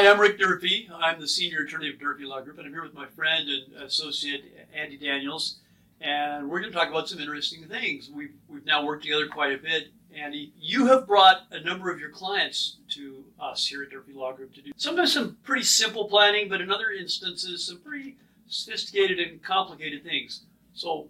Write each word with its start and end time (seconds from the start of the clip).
Hi, 0.00 0.10
I'm 0.10 0.18
Rick 0.18 0.38
Durfee. 0.38 0.88
I'm 0.94 1.20
the 1.20 1.28
senior 1.28 1.58
attorney 1.58 1.90
of 1.90 1.98
Durfee 1.98 2.24
Law 2.24 2.40
Group, 2.40 2.56
and 2.56 2.66
I'm 2.66 2.72
here 2.72 2.82
with 2.82 2.94
my 2.94 3.04
friend 3.04 3.46
and 3.50 3.82
associate 3.82 4.66
Andy 4.74 4.96
Daniels, 4.96 5.58
and 6.00 6.48
we're 6.48 6.58
going 6.58 6.72
to 6.72 6.78
talk 6.78 6.88
about 6.88 7.06
some 7.06 7.18
interesting 7.18 7.68
things. 7.68 8.08
We've, 8.10 8.32
we've 8.48 8.64
now 8.64 8.82
worked 8.82 9.02
together 9.02 9.26
quite 9.28 9.52
a 9.52 9.58
bit. 9.58 9.88
Andy, 10.16 10.54
you 10.58 10.86
have 10.86 11.06
brought 11.06 11.42
a 11.50 11.60
number 11.60 11.90
of 11.90 12.00
your 12.00 12.08
clients 12.08 12.78
to 12.92 13.26
us 13.38 13.66
here 13.66 13.82
at 13.82 13.90
Durfee 13.90 14.14
Law 14.14 14.32
Group 14.32 14.54
to 14.54 14.62
do 14.62 14.72
sometimes 14.74 15.12
some 15.12 15.36
pretty 15.42 15.64
simple 15.64 16.08
planning, 16.08 16.48
but 16.48 16.62
in 16.62 16.70
other 16.70 16.90
instances, 16.92 17.66
some 17.66 17.80
pretty 17.80 18.16
sophisticated 18.48 19.18
and 19.18 19.42
complicated 19.42 20.02
things. 20.02 20.44
So, 20.72 21.08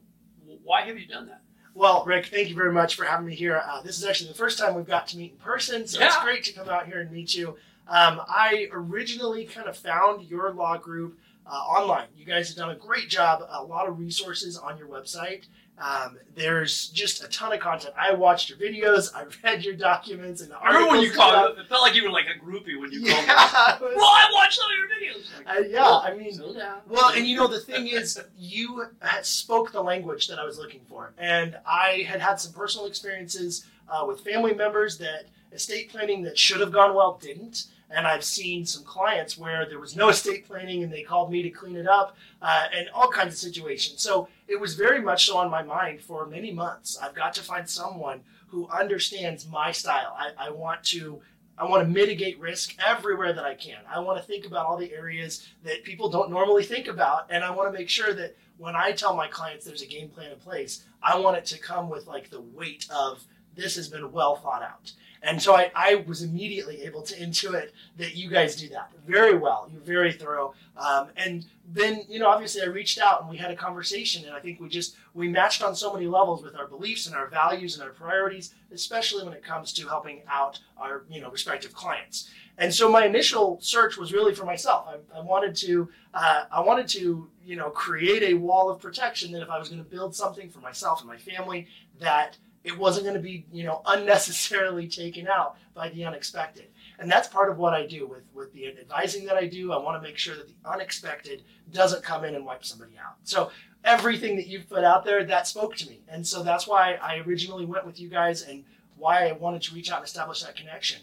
why 0.64 0.82
have 0.82 0.98
you 0.98 1.07
done 1.07 1.29
that? 1.29 1.43
Well, 1.75 2.04
Rick, 2.04 2.27
thank 2.27 2.48
you 2.48 2.57
very 2.57 2.72
much 2.72 2.96
for 2.96 3.04
having 3.04 3.27
me 3.27 3.36
here. 3.36 3.62
Uh, 3.64 3.82
this 3.82 3.98
is 3.98 4.04
actually 4.04 4.30
the 4.30 4.36
first 4.36 4.59
time 4.59 4.75
we've 4.75 4.84
got 4.84 5.07
to 5.09 5.16
meet 5.16 5.30
in 5.30 5.38
person, 5.38 5.87
so 5.87 6.01
Yeah. 6.01 6.09
it's 6.09 6.20
great 6.25 6.43
to 6.43 6.52
come 6.52 6.69
out 6.69 6.87
here 6.87 7.01
and 7.01 7.12
meet 7.12 7.37
you. 7.37 7.57
Um, 7.91 8.21
I 8.29 8.69
originally 8.73 9.45
kind 9.45 9.69
of 9.69 9.77
found 9.77 10.23
your 10.23 10.53
law 10.53 10.77
group 10.77 11.19
uh, 11.45 11.51
online. 11.51 12.07
You 12.16 12.25
guys 12.25 12.49
have 12.49 12.57
done 12.57 12.71
a 12.71 12.77
great 12.77 13.09
job, 13.09 13.43
a 13.51 13.63
lot 13.63 13.89
of 13.89 13.99
resources 13.99 14.57
on 14.57 14.79
your 14.79 14.87
website. 14.87 15.47
Um, 15.77 16.19
there's 16.37 16.89
just 16.91 17.25
a 17.25 17.29
ton 17.29 17.53
of 17.53 17.59
content. 17.61 17.95
I 17.99 18.13
watched 18.13 18.51
your 18.51 18.59
videos, 18.59 19.15
I 19.15 19.25
read 19.43 19.65
your 19.65 19.75
documents, 19.75 20.43
and 20.43 20.53
I 20.53 20.69
remember 20.69 20.91
when 20.91 21.01
you 21.03 21.11
called. 21.11 21.59
It 21.59 21.66
felt 21.69 21.83
like 21.83 21.95
you 21.95 22.05
were 22.05 22.11
like 22.11 22.27
a 22.27 22.39
groupie 22.39 22.79
when 22.79 22.93
you 22.93 23.07
stuff. 23.07 23.27
called. 23.27 23.80
me. 23.80 23.87
Yeah, 23.91 23.97
Well, 23.97 24.07
I 24.07 24.30
watched 24.35 24.59
some 24.59 24.69
of 24.71 24.77
your 24.77 24.88
videos. 24.88 25.38
Like, 25.38 25.49
uh, 25.59 25.69
yeah. 25.69 25.80
well, 25.80 26.02
I 26.07 26.15
mean, 26.15 26.33
slow 26.35 26.55
down. 26.55 26.80
Well, 26.87 27.11
and 27.16 27.27
you 27.27 27.37
know 27.37 27.47
the 27.49 27.61
thing 27.61 27.88
is, 27.88 28.21
you 28.37 28.85
had 29.01 29.25
spoke 29.25 29.73
the 29.73 29.83
language 29.83 30.29
that 30.29 30.38
I 30.38 30.45
was 30.45 30.59
looking 30.59 30.83
for, 30.87 31.15
and 31.19 31.57
I 31.66 32.05
had 32.07 32.21
had 32.21 32.38
some 32.38 32.52
personal 32.52 32.87
experiences 32.87 33.65
uh, 33.88 34.05
with 34.07 34.21
family 34.21 34.55
members 34.55 34.99
that 34.99 35.25
estate 35.52 35.91
planning 35.91 36.23
that 36.23 36.38
should 36.38 36.61
have 36.61 36.73
gone 36.73 36.95
well 36.95 37.19
didn't, 37.21 37.65
and 37.91 38.07
I've 38.07 38.24
seen 38.24 38.65
some 38.65 38.85
clients 38.85 39.37
where 39.37 39.66
there 39.69 39.79
was 39.79 39.96
no 39.96 40.09
estate 40.09 40.46
planning 40.46 40.83
and 40.83 40.93
they 40.93 41.02
called 41.02 41.30
me 41.30 41.43
to 41.43 41.51
clean 41.51 41.77
it 41.77 41.87
up, 41.87 42.16
uh, 42.41 42.66
and 42.74 42.88
all 42.95 43.09
kinds 43.09 43.35
of 43.35 43.38
situations. 43.38 44.02
So 44.02 44.29
it 44.49 44.60
was 44.60 44.74
very 44.74 45.01
much 45.01 45.27
so 45.27 45.37
on 45.37 45.51
my 45.51 45.63
mind 45.63 46.01
for 46.01 46.27
many 46.27 46.52
months. 46.52 46.99
I've 47.01 47.15
got 47.15 47.35
to 47.35 47.43
find 47.43 47.69
someone 47.69 48.21
who 48.49 48.69
understands 48.69 49.49
my 49.49 49.73
style. 49.73 50.16
I, 50.19 50.49
I 50.49 50.51
want 50.51 50.82
to 50.85 51.21
I 51.60 51.65
want 51.65 51.87
to 51.87 51.93
mitigate 51.93 52.41
risk 52.41 52.74
everywhere 52.82 53.35
that 53.35 53.45
I 53.45 53.55
can. 53.55 53.80
I 53.87 54.01
want 54.01 54.19
to 54.19 54.25
think 54.25 54.47
about 54.47 54.65
all 54.65 54.79
the 54.79 54.95
areas 54.95 55.47
that 55.63 55.85
people 55.85 56.09
don't 56.09 56.30
normally 56.30 56.65
think 56.65 56.88
about. 56.88 57.27
And 57.29 57.45
I 57.45 57.51
want 57.51 57.71
to 57.71 57.79
make 57.79 57.91
sure 57.91 58.15
that 58.15 58.35
when 58.57 58.75
I 58.75 58.93
tell 58.93 59.15
my 59.15 59.29
clients 59.29 59.66
there's 59.66 59.82
a 59.82 59.87
game 59.87 60.09
plan 60.09 60.32
in 60.32 60.38
place, 60.38 60.85
I 61.02 61.19
want 61.19 61.37
it 61.37 61.45
to 61.47 61.59
come 61.59 61.91
with 61.91 62.07
like 62.07 62.30
the 62.30 62.41
weight 62.41 62.87
of 62.91 63.25
this 63.54 63.76
has 63.76 63.88
been 63.88 64.12
well 64.12 64.37
thought 64.37 64.62
out. 64.62 64.93
And 65.22 65.41
so 65.41 65.54
I, 65.54 65.70
I 65.75 66.04
was 66.06 66.22
immediately 66.22 66.82
able 66.82 67.03
to 67.03 67.15
intuit 67.15 67.70
that 67.98 68.16
you 68.16 68.31
guys 68.31 68.56
do 68.56 68.69
that 68.70 68.91
very 69.06 69.37
well. 69.37 69.69
You're 69.70 69.82
very 69.82 70.12
thorough. 70.12 70.54
Um, 70.76 71.09
and 71.16 71.44
then, 71.72 72.04
you 72.09 72.19
know, 72.19 72.28
obviously 72.28 72.62
I 72.62 72.66
reached 72.66 72.98
out 72.98 73.20
and 73.20 73.28
we 73.28 73.37
had 73.37 73.50
a 73.50 73.56
conversation 73.56 74.25
and 74.25 74.34
I 74.34 74.41
think 74.41 74.60
we 74.60 74.69
just, 74.69 74.97
we 75.12 75.28
matched 75.28 75.62
on 75.62 75.76
so 75.76 75.92
many 75.92 76.06
levels 76.06 76.42
with 76.42 76.56
our 76.56 76.66
beliefs 76.66 77.06
and 77.06 77.15
our 77.15 77.26
values 77.26 77.75
and 77.75 77.84
our 77.84 77.91
priorities, 77.91 78.54
especially 78.72 79.25
when 79.25 79.34
it 79.34 79.44
comes 79.44 79.75
to 79.75 79.87
helping 79.87 80.22
out 80.26 80.60
our, 80.78 81.04
you 81.10 81.20
know, 81.20 81.31
respective 81.31 81.75
clients. 81.75 82.31
And 82.56 82.75
so 82.75 82.91
my 82.91 83.04
initial 83.04 83.59
search 83.60 83.97
was 83.97 84.12
really 84.12 84.34
for 84.34 84.44
myself. 84.44 84.87
I, 84.88 85.19
I 85.19 85.20
wanted 85.20 85.54
to, 85.56 85.88
uh, 86.14 86.44
I 86.50 86.60
wanted 86.60 86.88
to, 86.88 87.28
you 87.44 87.56
know, 87.56 87.70
create 87.70 88.22
a 88.22 88.34
wall 88.34 88.70
of 88.70 88.81
protection 88.81 89.32
that 89.32 89.42
if 89.42 89.50
I 89.50 89.59
was 89.59 89.69
going 89.69 89.82
to 89.82 89.88
build 89.88 90.14
something 90.14 90.48
for 90.48 90.60
myself 90.60 91.00
and 91.00 91.09
my 91.09 91.16
family, 91.16 91.66
that 92.00 92.37
it 92.65 92.77
wasn't 92.77 93.05
going 93.05 93.16
to 93.16 93.22
be, 93.22 93.47
you 93.53 93.65
know, 93.65 93.83
unnecessarily 93.87 94.89
taken 94.89 95.27
out 95.27 95.56
by 95.75 95.89
the 95.89 96.05
unexpected. 96.05 96.69
And 96.99 97.11
that's 97.11 97.28
part 97.28 97.50
of 97.50 97.59
what 97.59 97.72
I 97.72 97.87
do 97.87 98.06
with 98.06 98.25
with 98.34 98.53
the 98.53 98.66
advising 98.66 99.25
that 99.27 99.37
I 99.37 99.47
do. 99.47 99.72
I 99.72 99.78
want 99.78 100.00
to 100.00 100.06
make 100.06 100.19
sure 100.19 100.37
that 100.37 100.49
the 100.49 100.69
unexpected 100.69 101.43
doesn't 101.72 102.03
come 102.03 102.25
in 102.25 102.34
and 102.34 102.44
wipe 102.44 102.65
somebody 102.65 102.93
out. 102.99 103.16
So 103.25 103.50
everything 103.84 104.37
that 104.37 104.47
you've 104.47 104.69
put 104.69 104.84
out 104.84 105.04
there 105.04 105.25
that 105.25 105.47
spoke 105.47 105.76
to 105.76 105.88
me, 105.88 106.03
and 106.09 106.26
so 106.26 106.43
that's 106.43 106.66
why 106.66 106.94
I 107.00 107.19
originally 107.19 107.65
went 107.65 107.87
with 107.87 107.99
you 107.99 108.09
guys 108.09 108.43
and 108.43 108.65
why 108.97 109.28
I 109.28 109.32
wanted 109.32 109.62
to 109.62 109.75
reach 109.75 109.91
out 109.91 109.99
and 109.99 110.06
establish 110.06 110.43
that 110.43 110.56
connection 110.56 111.00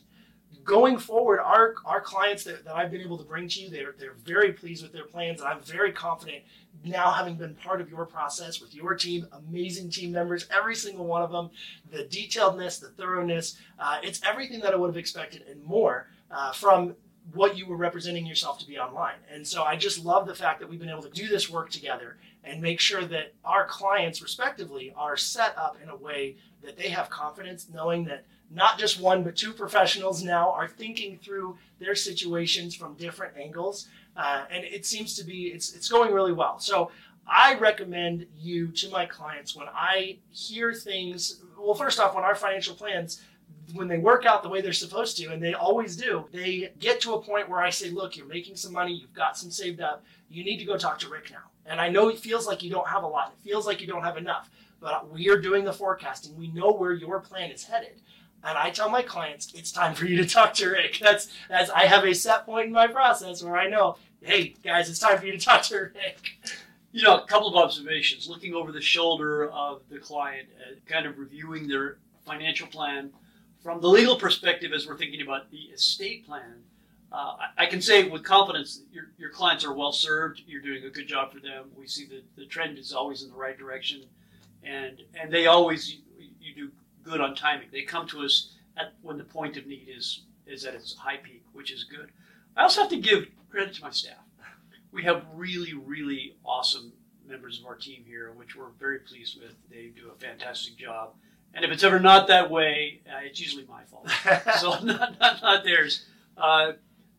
going 0.68 1.00
forward, 1.00 1.40
our 1.40 1.74
our 1.86 2.02
clients 2.02 2.44
that, 2.44 2.66
that 2.66 2.76
I've 2.76 2.92
been 2.92 3.02
able 3.02 3.18
to 3.18 3.24
bring 3.24 3.48
to 3.48 3.62
you, 3.62 3.70
they're 3.70 3.96
they're 3.98 4.14
very 4.14 4.54
pleased 4.54 4.84
with 4.84 4.94
their 4.94 5.06
plans, 5.06 5.42
and 5.42 5.50
I'm 5.50 5.62
very 5.62 5.92
confident 5.92 6.44
now 6.84 7.12
having 7.12 7.36
been 7.36 7.56
part 7.56 7.82
of 7.82 7.90
your 7.90 8.06
process 8.06 8.62
with 8.62 8.76
your 8.76 8.94
team, 8.94 9.28
amazing 9.32 9.90
team 9.90 10.12
members, 10.12 10.46
every 10.56 10.76
single 10.76 11.06
one 11.06 11.24
of 11.24 11.32
them, 11.32 11.50
the 11.92 12.04
detailedness, 12.04 12.80
the 12.80 12.90
thoroughness, 12.90 13.58
uh, 13.80 13.98
it's 14.04 14.22
everything 14.24 14.60
that 14.60 14.74
I 14.74 14.76
would 14.76 14.88
have 14.90 14.98
expected 14.98 15.44
and 15.50 15.64
more 15.64 16.08
uh, 16.30 16.52
from 16.52 16.96
what 17.34 17.58
you 17.58 17.66
were 17.66 17.78
representing 17.78 18.28
yourself 18.28 18.60
to 18.60 18.68
be 18.68 18.78
online. 18.78 19.16
And 19.34 19.46
so 19.46 19.64
I 19.64 19.76
just 19.76 20.06
love 20.06 20.28
the 20.28 20.36
fact 20.36 20.60
that 20.60 20.70
we've 20.70 20.80
been 20.80 20.90
able 20.90 21.02
to 21.02 21.10
do 21.10 21.28
this 21.28 21.50
work 21.50 21.72
together 21.72 22.18
and 22.44 22.62
make 22.62 22.80
sure 22.80 23.04
that 23.06 23.34
our 23.44 23.66
clients, 23.66 24.22
respectively, 24.22 24.94
are 24.96 25.18
set 25.18 25.58
up 25.58 25.78
in 25.82 25.90
a 25.90 25.96
way 25.96 26.38
that 26.64 26.78
they 26.78 26.90
have 26.90 27.10
confidence 27.10 27.68
knowing 27.74 28.06
that 28.06 28.26
not 28.52 28.80
just 28.80 29.00
one 29.00 29.24
but 29.24 29.36
two 29.36 29.54
professionals 29.54 30.24
now 30.24 30.52
are 30.52 30.68
thinking 30.68 31.18
through 31.18 31.58
their 31.80 31.96
situations 31.96 32.76
from 32.76 32.96
different 32.96 33.36
angles. 33.38 33.88
Uh, 34.16 34.46
and 34.50 34.64
it 34.64 34.86
seems 34.86 35.16
to 35.16 35.24
be 35.24 35.48
it's, 35.48 35.76
it's 35.76 35.90
going 35.90 36.14
really 36.14 36.34
well. 36.34 36.60
So 36.60 36.92
i 37.28 37.56
recommend 37.56 38.26
you 38.38 38.68
to 38.68 38.90
my 38.90 39.06
clients 39.06 39.56
when 39.56 39.68
i 39.74 40.18
hear 40.32 40.74
things 40.74 41.42
well 41.60 41.76
first 41.76 42.00
off 42.00 42.16
when 42.16 42.24
our 42.24 42.36
financial 42.36 42.74
plans 42.74 43.22
when 43.74 43.88
they 43.88 43.98
work 43.98 44.26
out 44.26 44.44
the 44.44 44.50
way 44.50 44.62
they're 44.62 44.72
supposed 44.72 45.18
to 45.18 45.28
and 45.28 45.44
they 45.44 45.54
always 45.54 45.98
do 45.98 46.26
they 46.32 46.72
get 46.80 47.02
to 47.02 47.14
a 47.14 47.22
point 47.22 47.50
where 47.50 47.60
i 47.60 47.70
say 47.70 47.90
look 47.90 48.16
you're 48.16 48.28
making 48.28 48.56
some 48.56 48.72
money 48.72 48.94
you've 48.94 49.14
got 49.14 49.38
some 49.38 49.52
saved 49.52 49.82
up 49.82 50.04
you 50.30 50.44
need 50.44 50.58
to 50.58 50.66
go 50.66 50.78
talk 50.78 51.00
to 51.00 51.10
rick 51.10 51.30
now. 51.32 51.44
And 51.66 51.82
i 51.82 51.90
know 51.90 52.08
it 52.08 52.18
feels 52.18 52.48
like 52.48 52.64
you 52.64 52.70
don't 52.70 52.88
have 52.88 53.04
a 53.04 53.08
lot 53.08 53.34
it 53.38 53.44
feels 53.44 53.68
like 53.68 53.82
you 53.82 53.88
don't 53.88 54.04
have 54.04 54.18
enough 54.18 54.50
but 54.80 55.12
we 55.12 55.30
are 55.30 55.40
doing 55.40 55.66
the 55.66 55.74
forecasting 55.74 56.36
we 56.38 56.48
know 56.50 56.72
where 56.72 56.94
your 56.94 57.20
plan 57.20 57.52
is 57.52 57.64
headed 57.66 58.02
and 58.44 58.58
I 58.58 58.70
tell 58.70 58.90
my 58.90 59.02
clients, 59.02 59.54
it's 59.54 59.72
time 59.72 59.96
for 59.96 60.06
you 60.06 60.18
to 60.18 60.28
talk 60.28 60.54
to 60.56 60.70
Rick. 60.70 61.00
That's 61.02 61.30
as 61.50 61.70
I 61.70 61.86
have 61.86 62.04
a 62.06 62.14
set 62.14 62.46
point 62.46 62.68
in 62.68 62.72
my 62.72 62.88
process 62.88 63.44
where 63.44 63.58
I 63.58 63.68
know, 63.68 63.98
hey 64.22 64.56
guys, 64.64 64.90
it's 64.90 65.00
time 65.00 65.18
for 65.18 65.26
you 65.26 65.32
to 65.32 65.44
talk 65.44 65.64
to 65.64 65.78
Rick. 65.78 66.38
You 66.92 67.04
know, 67.04 67.18
a 67.18 67.26
couple 67.26 67.48
of 67.48 67.56
observations. 67.56 68.28
Looking 68.28 68.54
over 68.54 68.72
the 68.72 68.82
shoulder 68.82 69.50
of 69.50 69.82
the 69.90 70.00
client, 70.00 70.48
uh, 70.60 70.76
kind 70.92 71.06
of 71.06 71.20
reviewing 71.20 71.68
their 71.68 71.98
financial 72.26 72.68
plan 72.68 73.12
from 73.62 73.82
the 73.82 73.88
legal 73.88 74.16
perspective 74.16 74.72
as 74.74 74.88
we're 74.88 74.98
thinking 74.98 75.22
about 75.22 75.52
the 75.52 75.58
estate 75.74 76.26
plan. 76.26 76.64
Uh, 77.12 77.36
I, 77.58 77.66
can 77.68 77.82
say 77.82 78.08
with 78.08 78.24
confidence 78.24 78.78
that 78.78 78.94
your, 78.94 79.06
your 79.18 79.30
clients 79.30 79.64
are 79.64 79.74
well 79.74 79.94
served. 79.94 80.42
You're 80.46 80.62
doing 80.62 80.84
a 80.84 80.90
good 80.90 81.08
job 81.08 81.32
for 81.32 81.40
them. 81.40 81.70
We 81.76 81.88
see 81.88 82.06
that 82.08 82.24
the 82.36 82.46
trend 82.46 82.78
is 82.78 82.92
always 82.92 83.24
in 83.24 83.30
the 83.30 83.36
right 83.36 83.58
direction, 83.58 84.04
and 84.62 85.02
and 85.20 85.32
they 85.32 85.48
always 85.48 85.94
you, 85.94 86.00
you 86.42 86.54
do 86.54 86.72
good 87.08 87.22
on 87.22 87.36
timing. 87.36 87.68
They 87.72 87.84
come 87.84 88.08
to 88.08 88.22
us 88.22 88.54
at 88.76 88.94
when 89.02 89.18
the 89.18 89.24
point 89.24 89.58
of 89.58 89.66
need 89.66 89.88
is 89.90 90.24
is 90.46 90.66
at 90.66 90.76
its 90.76 90.96
high 90.96 91.18
peak, 91.18 91.44
which 91.54 91.72
is 91.72 91.84
good. 91.84 92.12
I 92.56 92.64
also 92.64 92.82
have 92.82 92.90
to 92.92 92.98
give 92.98 93.28
credit 93.50 93.74
to 93.76 93.82
my 93.84 93.92
staff. 93.92 94.18
We 94.92 95.04
have 95.04 95.26
really, 95.34 95.74
really 95.74 96.38
awesome 96.46 96.94
members 97.28 97.60
of 97.60 97.66
our 97.66 97.76
team 97.76 98.04
here, 98.08 98.32
which 98.32 98.56
we're 98.56 98.70
very 98.80 99.00
pleased 99.00 99.40
with. 99.40 99.54
They 99.70 99.88
do 99.88 100.10
a 100.16 100.18
fantastic 100.18 100.78
job. 100.78 101.14
And 101.54 101.66
if 101.66 101.72
it's 101.72 101.84
ever 101.84 102.00
not 102.00 102.28
that 102.28 102.50
way, 102.50 103.02
uh, 103.08 103.20
it's 103.24 103.40
usually 103.40 103.66
my 103.66 103.84
fault. 103.84 104.10
so 104.60 104.80
not, 104.84 105.20
not, 105.20 105.42
not 105.42 105.64
theirs. 105.64 106.06
Uh, 106.38 106.74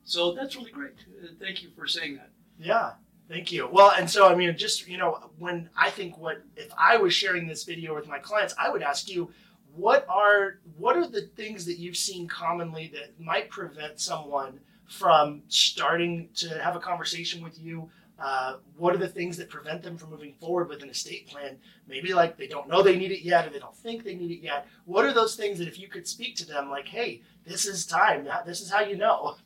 so 0.04 0.32
that's 0.32 0.56
really 0.56 0.71
great. 0.71 0.94
Uh, 1.22 1.28
thank 1.41 1.62
you 1.62 1.69
for 1.77 1.87
saying 1.87 2.16
that. 2.16 2.31
yeah, 2.59 2.93
thank 3.28 3.53
you. 3.53 3.69
Well, 3.71 3.93
and 3.97 4.09
so 4.09 4.28
I 4.28 4.34
mean, 4.34 4.56
just 4.56 4.88
you 4.88 4.97
know, 4.97 5.31
when 5.38 5.69
I 5.77 5.91
think 5.91 6.16
what 6.19 6.43
if 6.56 6.71
I 6.78 6.97
was 6.97 7.12
sharing 7.12 7.47
this 7.47 7.65
video 7.65 7.94
with 7.94 8.09
my 8.09 8.19
clients, 8.19 8.54
I 8.59 8.71
would 8.71 8.82
ask 8.82 9.10
you, 9.10 9.31
what 9.74 10.06
are 10.08 10.59
what 10.76 10.97
are 10.97 11.06
the 11.06 11.22
things 11.36 11.65
that 11.66 11.78
you've 11.78 11.97
seen 11.97 12.26
commonly 12.26 12.91
that 12.94 13.20
might 13.20 13.50
prevent 13.50 14.00
someone 14.00 14.60
from 14.88 15.42
starting 15.48 16.28
to 16.36 16.62
have 16.62 16.76
a 16.76 16.80
conversation 16.80 17.42
with 17.42 17.60
you? 17.60 17.91
Uh, 18.18 18.56
what 18.76 18.92
are 18.92 18.98
the 18.98 19.09
things 19.09 19.36
that 19.36 19.48
prevent 19.48 19.80
them 19.80 19.97
from 19.97 20.10
moving 20.10 20.34
forward 20.41 20.68
with 20.68 20.82
an 20.82 20.91
estate 20.91 21.28
plan? 21.28 21.56
Maybe 21.86 22.12
like 22.12 22.36
they 22.36 22.48
don't 22.48 22.68
know 22.68 22.82
they 22.82 22.97
need 22.97 23.12
it 23.12 23.22
yet 23.22 23.47
or 23.47 23.50
they 23.50 23.60
don't 23.60 23.76
think 23.76 24.03
they 24.03 24.16
need 24.16 24.32
it 24.32 24.42
yet. 24.42 24.66
What 24.86 25.04
are 25.04 25.12
those 25.12 25.36
things 25.36 25.59
that 25.59 25.68
if 25.68 25.78
you 25.78 25.86
could 25.86 26.09
speak 26.09 26.34
to 26.36 26.47
them 26.47 26.68
like 26.68 26.88
hey 26.88 27.22
this 27.48 27.66
is 27.66 27.86
time. 27.86 28.28
This 28.47 28.60
is 28.60 28.71
how 28.71 28.80
you 28.80 28.97
know. 28.97 29.36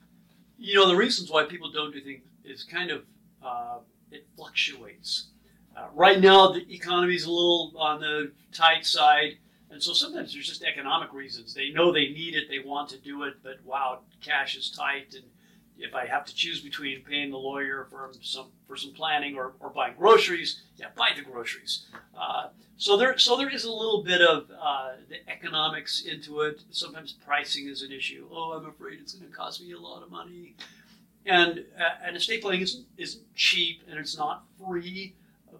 You 0.58 0.74
know, 0.74 0.88
the 0.88 0.96
reasons 0.96 1.30
why 1.30 1.44
people 1.44 1.70
don't 1.70 1.92
do 1.92 2.00
things 2.00 2.22
is 2.44 2.64
kind 2.64 2.90
of, 2.90 3.04
uh, 3.42 3.78
it 4.10 4.26
fluctuates. 4.36 5.28
Uh, 5.76 5.86
right 5.94 6.20
now, 6.20 6.52
the 6.52 6.66
economy 6.72 7.14
is 7.14 7.24
a 7.24 7.30
little 7.30 7.72
on 7.76 8.00
the 8.00 8.32
tight 8.52 8.84
side. 8.84 9.38
And 9.72 9.82
so 9.82 9.94
sometimes 9.94 10.34
there's 10.34 10.46
just 10.46 10.62
economic 10.62 11.14
reasons. 11.14 11.54
They 11.54 11.70
know 11.70 11.92
they 11.92 12.08
need 12.08 12.34
it, 12.34 12.48
they 12.50 12.58
want 12.58 12.90
to 12.90 12.98
do 12.98 13.22
it, 13.22 13.36
but 13.42 13.64
wow, 13.64 14.00
cash 14.20 14.54
is 14.54 14.70
tight. 14.70 15.14
And 15.14 15.24
if 15.78 15.94
I 15.94 16.04
have 16.04 16.26
to 16.26 16.34
choose 16.34 16.60
between 16.60 17.02
paying 17.02 17.30
the 17.30 17.38
lawyer 17.38 17.86
for 17.90 18.12
some 18.20 18.48
for 18.68 18.76
some 18.76 18.92
planning 18.92 19.34
or, 19.34 19.52
or 19.60 19.70
buying 19.70 19.94
groceries, 19.98 20.60
yeah, 20.76 20.88
buy 20.94 21.10
the 21.16 21.22
groceries. 21.22 21.86
Uh, 22.16 22.48
so 22.76 22.98
there 22.98 23.16
so 23.16 23.36
there 23.36 23.48
is 23.48 23.64
a 23.64 23.72
little 23.72 24.02
bit 24.02 24.20
of 24.20 24.50
uh, 24.60 24.90
the 25.08 25.26
economics 25.30 26.04
into 26.04 26.42
it. 26.42 26.62
Sometimes 26.70 27.12
pricing 27.12 27.66
is 27.66 27.80
an 27.82 27.92
issue. 27.92 28.28
Oh, 28.30 28.52
I'm 28.52 28.66
afraid 28.66 28.98
it's 29.00 29.14
going 29.14 29.30
to 29.30 29.34
cost 29.34 29.62
me 29.62 29.72
a 29.72 29.80
lot 29.80 30.02
of 30.02 30.10
money. 30.10 30.54
And 31.24 31.64
uh, 31.78 32.06
and 32.06 32.14
estate 32.14 32.42
planning 32.42 32.60
isn't, 32.60 32.84
isn't 32.98 33.34
cheap 33.34 33.82
and 33.88 33.98
it's 33.98 34.18
not 34.18 34.44
free, 34.62 35.14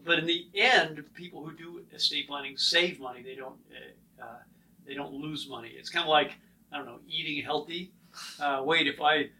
but 0.04 0.18
in 0.18 0.26
the 0.26 0.46
end, 0.54 1.04
people 1.14 1.44
who 1.44 1.54
do 1.56 1.82
estate 1.92 2.28
planning 2.28 2.56
save 2.56 3.00
money. 3.00 3.22
They 3.22 3.34
don't 3.34 3.56
uh, 3.70 4.22
uh, 4.22 4.38
they 4.86 4.94
don't 4.94 5.12
lose 5.12 5.48
money. 5.48 5.72
It's 5.76 5.90
kind 5.90 6.04
of 6.04 6.08
like 6.08 6.32
I 6.72 6.76
don't 6.76 6.86
know 6.86 7.00
eating 7.08 7.42
healthy. 7.44 7.92
Uh, 8.40 8.62
wait, 8.64 8.86
if 8.86 9.00
I 9.00 9.30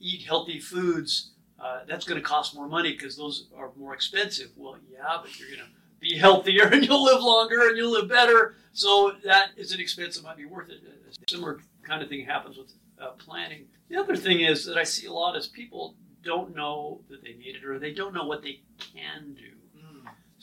eat 0.00 0.22
healthy 0.22 0.60
foods, 0.60 1.30
uh, 1.58 1.80
that's 1.88 2.04
going 2.04 2.20
to 2.20 2.26
cost 2.26 2.54
more 2.54 2.68
money 2.68 2.92
because 2.92 3.16
those 3.16 3.46
are 3.56 3.70
more 3.76 3.94
expensive. 3.94 4.50
Well, 4.56 4.76
yeah, 4.90 5.18
but 5.22 5.38
you're 5.38 5.48
going 5.48 5.60
to 5.60 5.66
be 6.00 6.16
healthier 6.18 6.66
and 6.66 6.84
you'll 6.84 7.04
live 7.04 7.22
longer 7.22 7.68
and 7.68 7.76
you'll 7.76 7.92
live 7.92 8.08
better. 8.08 8.56
So 8.72 9.14
that 9.24 9.50
is 9.56 9.72
an 9.72 9.80
expense 9.80 10.16
that 10.16 10.24
might 10.24 10.36
be 10.36 10.44
worth 10.44 10.68
it. 10.68 10.80
A 11.08 11.30
similar 11.30 11.60
kind 11.82 12.02
of 12.02 12.08
thing 12.08 12.24
happens 12.24 12.56
with 12.56 12.72
uh, 13.00 13.10
planning. 13.12 13.66
The 13.88 13.96
other 13.96 14.16
thing 14.16 14.40
is 14.40 14.64
that 14.66 14.76
I 14.76 14.84
see 14.84 15.06
a 15.06 15.12
lot 15.12 15.36
is 15.36 15.46
people 15.46 15.94
don't 16.22 16.54
know 16.54 17.00
that 17.10 17.22
they 17.22 17.34
need 17.34 17.56
it 17.56 17.64
or 17.64 17.78
they 17.78 17.92
don't 17.92 18.14
know 18.14 18.24
what 18.24 18.42
they 18.42 18.60
can 18.78 19.34
do. 19.34 19.53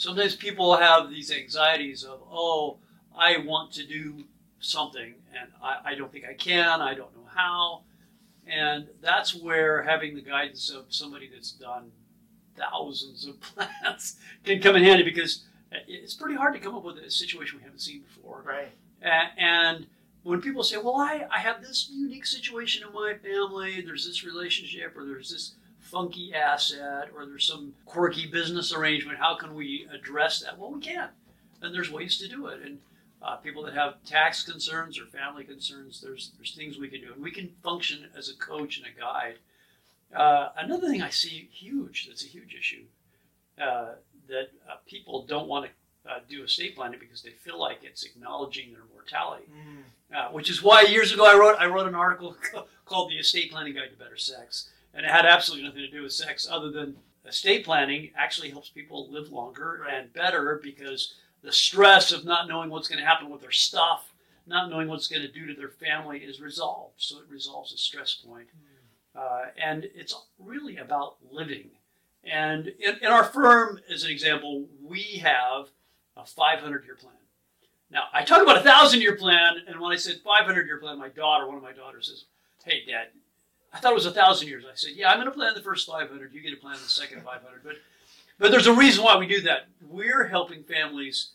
Sometimes 0.01 0.36
people 0.36 0.75
have 0.77 1.12
these 1.12 1.31
anxieties 1.31 2.03
of, 2.03 2.24
oh, 2.31 2.77
I 3.15 3.38
want 3.38 3.71
to 3.74 3.86
do 3.86 4.24
something 4.59 5.13
and 5.39 5.51
I, 5.62 5.92
I 5.92 5.95
don't 5.95 6.12
think 6.12 6.25
I 6.27 6.33
can, 6.33 6.81
I 6.81 6.95
don't 6.95 7.15
know 7.15 7.30
how. 7.31 7.81
And 8.48 8.88
that's 9.00 9.36
where 9.36 9.83
having 9.83 10.15
the 10.15 10.21
guidance 10.24 10.71
of 10.71 10.86
somebody 10.89 11.30
that's 11.31 11.51
done 11.51 11.92
thousands 12.57 13.27
of 13.27 13.39
plans 13.42 14.15
can 14.44 14.59
come 14.59 14.75
in 14.75 14.81
handy 14.81 15.03
because 15.03 15.44
it's 15.88 16.15
pretty 16.15 16.36
hard 16.36 16.56
to 16.56 16.59
come 16.59 16.74
up 16.74 16.83
with 16.83 16.98
a 16.98 17.12
situation 17.12 17.59
we 17.59 17.63
haven't 17.63 17.81
seen 17.81 18.01
before. 18.01 18.44
Right. 18.44 18.71
And 19.38 19.86
when 20.24 20.42
people 20.42 20.63
say, 20.63 20.77
well, 20.77 20.95
I, 20.95 21.27
I 21.30 21.38
have 21.38 21.62
this 21.62 21.92
unique 21.94 22.25
situation 22.25 22.88
in 22.88 22.92
my 22.92 23.13
family, 23.21 23.81
there's 23.81 24.07
this 24.07 24.24
relationship, 24.24 24.98
or 24.98 25.06
there's 25.06 25.30
this 25.30 25.53
funky 25.91 26.33
asset, 26.33 27.09
or 27.15 27.25
there's 27.25 27.45
some 27.45 27.73
quirky 27.85 28.25
business 28.25 28.73
arrangement, 28.73 29.19
how 29.19 29.35
can 29.35 29.53
we 29.53 29.88
address 29.93 30.39
that? 30.39 30.57
Well, 30.57 30.71
we 30.71 30.79
can. 30.79 31.09
And 31.61 31.75
there's 31.75 31.91
ways 31.91 32.17
to 32.19 32.27
do 32.27 32.47
it. 32.47 32.61
And 32.63 32.79
uh, 33.21 33.35
people 33.35 33.63
that 33.63 33.73
have 33.73 34.03
tax 34.05 34.43
concerns 34.43 34.97
or 34.97 35.05
family 35.05 35.43
concerns, 35.43 36.01
there's, 36.01 36.31
there's 36.38 36.55
things 36.55 36.77
we 36.77 36.88
can 36.88 37.01
do. 37.01 37.13
And 37.13 37.21
we 37.21 37.31
can 37.31 37.49
function 37.61 38.07
as 38.17 38.29
a 38.29 38.35
coach 38.35 38.77
and 38.77 38.88
a 38.88 38.99
guide. 38.99 39.35
Uh, 40.15 40.49
another 40.57 40.88
thing 40.88 41.01
I 41.01 41.09
see 41.09 41.49
huge, 41.51 42.07
that's 42.07 42.23
a 42.23 42.27
huge 42.27 42.55
issue, 42.57 42.83
uh, 43.61 43.93
that 44.27 44.49
uh, 44.69 44.75
people 44.88 45.25
don't 45.25 45.47
want 45.47 45.65
to 45.65 45.71
uh, 46.09 46.19
do 46.27 46.43
estate 46.43 46.75
planning 46.75 46.99
because 46.99 47.21
they 47.21 47.29
feel 47.29 47.59
like 47.59 47.79
it's 47.83 48.03
acknowledging 48.03 48.71
their 48.71 48.83
mortality. 48.93 49.45
Mm. 49.51 49.83
Uh, 50.13 50.29
which 50.31 50.49
is 50.49 50.61
why 50.61 50.81
years 50.81 51.13
ago 51.13 51.25
I 51.25 51.38
wrote 51.38 51.55
I 51.57 51.67
wrote 51.67 51.88
an 51.88 51.95
article 51.95 52.35
called 52.85 53.09
"The 53.09 53.17
Estate 53.17 53.49
Planning 53.49 53.75
Guide 53.75 53.91
to 53.91 53.97
Better 53.97 54.17
Sex," 54.17 54.69
and 54.93 55.05
it 55.05 55.11
had 55.11 55.25
absolutely 55.25 55.67
nothing 55.67 55.81
to 55.83 55.91
do 55.91 56.03
with 56.03 56.13
sex, 56.13 56.47
other 56.49 56.69
than 56.71 56.95
estate 57.25 57.63
planning 57.65 58.11
actually 58.15 58.49
helps 58.49 58.69
people 58.69 59.09
live 59.11 59.31
longer 59.31 59.81
Right. 59.83 59.93
and 59.93 60.13
better 60.13 60.59
because 60.61 61.13
the 61.43 61.51
stress 61.51 62.11
of 62.11 62.25
not 62.25 62.47
knowing 62.47 62.69
what's 62.69 62.88
going 62.88 62.99
to 62.99 63.05
happen 63.07 63.29
with 63.29 63.41
their 63.41 63.51
stuff, 63.51 64.13
not 64.45 64.69
knowing 64.69 64.88
what's 64.88 65.07
going 65.07 65.21
to 65.21 65.31
do 65.31 65.45
to 65.47 65.53
their 65.53 65.69
family, 65.69 66.19
is 66.19 66.39
resolved. 66.41 66.95
So 66.97 67.19
it 67.19 67.25
resolves 67.29 67.73
a 67.73 67.77
stress 67.77 68.13
point, 68.15 68.47
uh, 69.15 69.45
and 69.57 69.85
it's 69.95 70.15
really 70.39 70.77
about 70.77 71.15
living. 71.31 71.69
And 72.23 72.67
in, 72.67 72.97
in 73.01 73.07
our 73.07 73.23
firm, 73.23 73.79
as 73.91 74.03
an 74.03 74.11
example, 74.11 74.67
we 74.83 75.01
have 75.23 75.67
a 76.17 76.25
500 76.25 76.85
year 76.85 76.95
plan. 76.95 77.13
Now, 77.89 78.03
I 78.13 78.23
talk 78.23 78.41
about 78.41 78.57
a 78.57 78.61
thousand 78.63 79.01
year 79.01 79.15
plan, 79.15 79.55
and 79.67 79.79
when 79.79 79.91
I 79.91 79.95
said 79.95 80.21
500 80.23 80.65
year 80.65 80.77
plan, 80.79 80.97
my 80.99 81.09
daughter, 81.09 81.47
one 81.47 81.57
of 81.57 81.63
my 81.63 81.73
daughters 81.73 82.07
says, 82.07 82.25
Hey, 82.63 82.83
Dad, 82.85 83.07
I 83.73 83.79
thought 83.79 83.91
it 83.91 83.95
was 83.95 84.06
a 84.06 84.12
thousand 84.12 84.47
years. 84.47 84.65
I 84.65 84.75
said, 84.75 84.91
Yeah, 84.95 85.09
I'm 85.12 85.18
going 85.18 85.27
to 85.27 85.31
plan 85.31 85.53
the 85.53 85.62
first 85.62 85.88
500. 85.88 86.33
You 86.33 86.41
get 86.41 86.50
to 86.51 86.56
plan 86.57 86.73
the 86.75 86.89
second 86.89 87.23
500. 87.23 87.62
But, 87.63 87.75
but 88.39 88.51
there's 88.51 88.68
a 88.68 88.73
reason 88.73 89.03
why 89.03 89.18
we 89.18 89.27
do 89.27 89.41
that. 89.41 89.68
We're 89.88 90.27
helping 90.27 90.63
families 90.63 91.29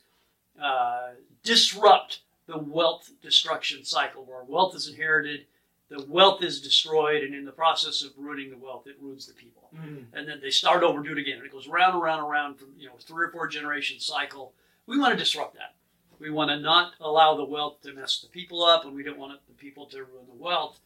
uh, 0.63 1.11
disrupt 1.43 2.21
the 2.47 2.59
wealth 2.59 3.11
destruction 3.23 3.85
cycle 3.85 4.25
where 4.25 4.45
wealth 4.45 4.75
is 4.75 4.89
inherited, 4.89 5.47
the 5.89 6.05
wealth 6.09 6.43
is 6.43 6.61
destroyed, 6.61 7.23
and 7.23 7.35
in 7.35 7.45
the 7.45 7.53
process 7.53 8.03
of 8.03 8.11
ruining 8.17 8.51
the 8.51 8.57
wealth, 8.59 8.87
it 8.87 8.97
ruins 9.01 9.27
the 9.27 9.35
people 9.35 9.53
Mm. 9.77 10.05
and 10.15 10.27
then 10.27 10.39
they 10.41 10.49
start 10.49 10.83
over, 10.85 11.03
do 11.03 11.11
it 11.13 11.19
again. 11.19 11.37
And 11.39 11.45
it 11.45 11.53
goes 11.53 11.67
round 11.69 11.93
and 11.95 12.03
round 12.03 12.21
and 12.23 12.31
round 12.31 12.59
from 12.59 12.69
you 12.79 12.87
know 12.87 12.95
three 13.01 13.27
or 13.27 13.31
four 13.31 13.47
generation 13.47 13.99
cycle. 14.01 14.53
We 14.87 14.97
want 14.99 15.13
to 15.13 15.19
disrupt 15.19 15.55
that. 15.57 15.75
We 16.19 16.31
want 16.31 16.49
to 16.51 16.59
not 16.59 16.93
allow 17.01 17.37
the 17.37 17.45
wealth 17.45 17.83
to 17.83 17.93
mess 17.93 18.21
the 18.23 18.29
people 18.29 18.65
up, 18.65 18.85
and 18.87 18.95
we 18.95 19.03
don't 19.03 19.19
want 19.19 19.39
the 19.49 19.55
people 19.55 19.85
to 19.87 19.99
ruin 19.99 20.25
the 20.29 20.43
wealth. 20.43 20.79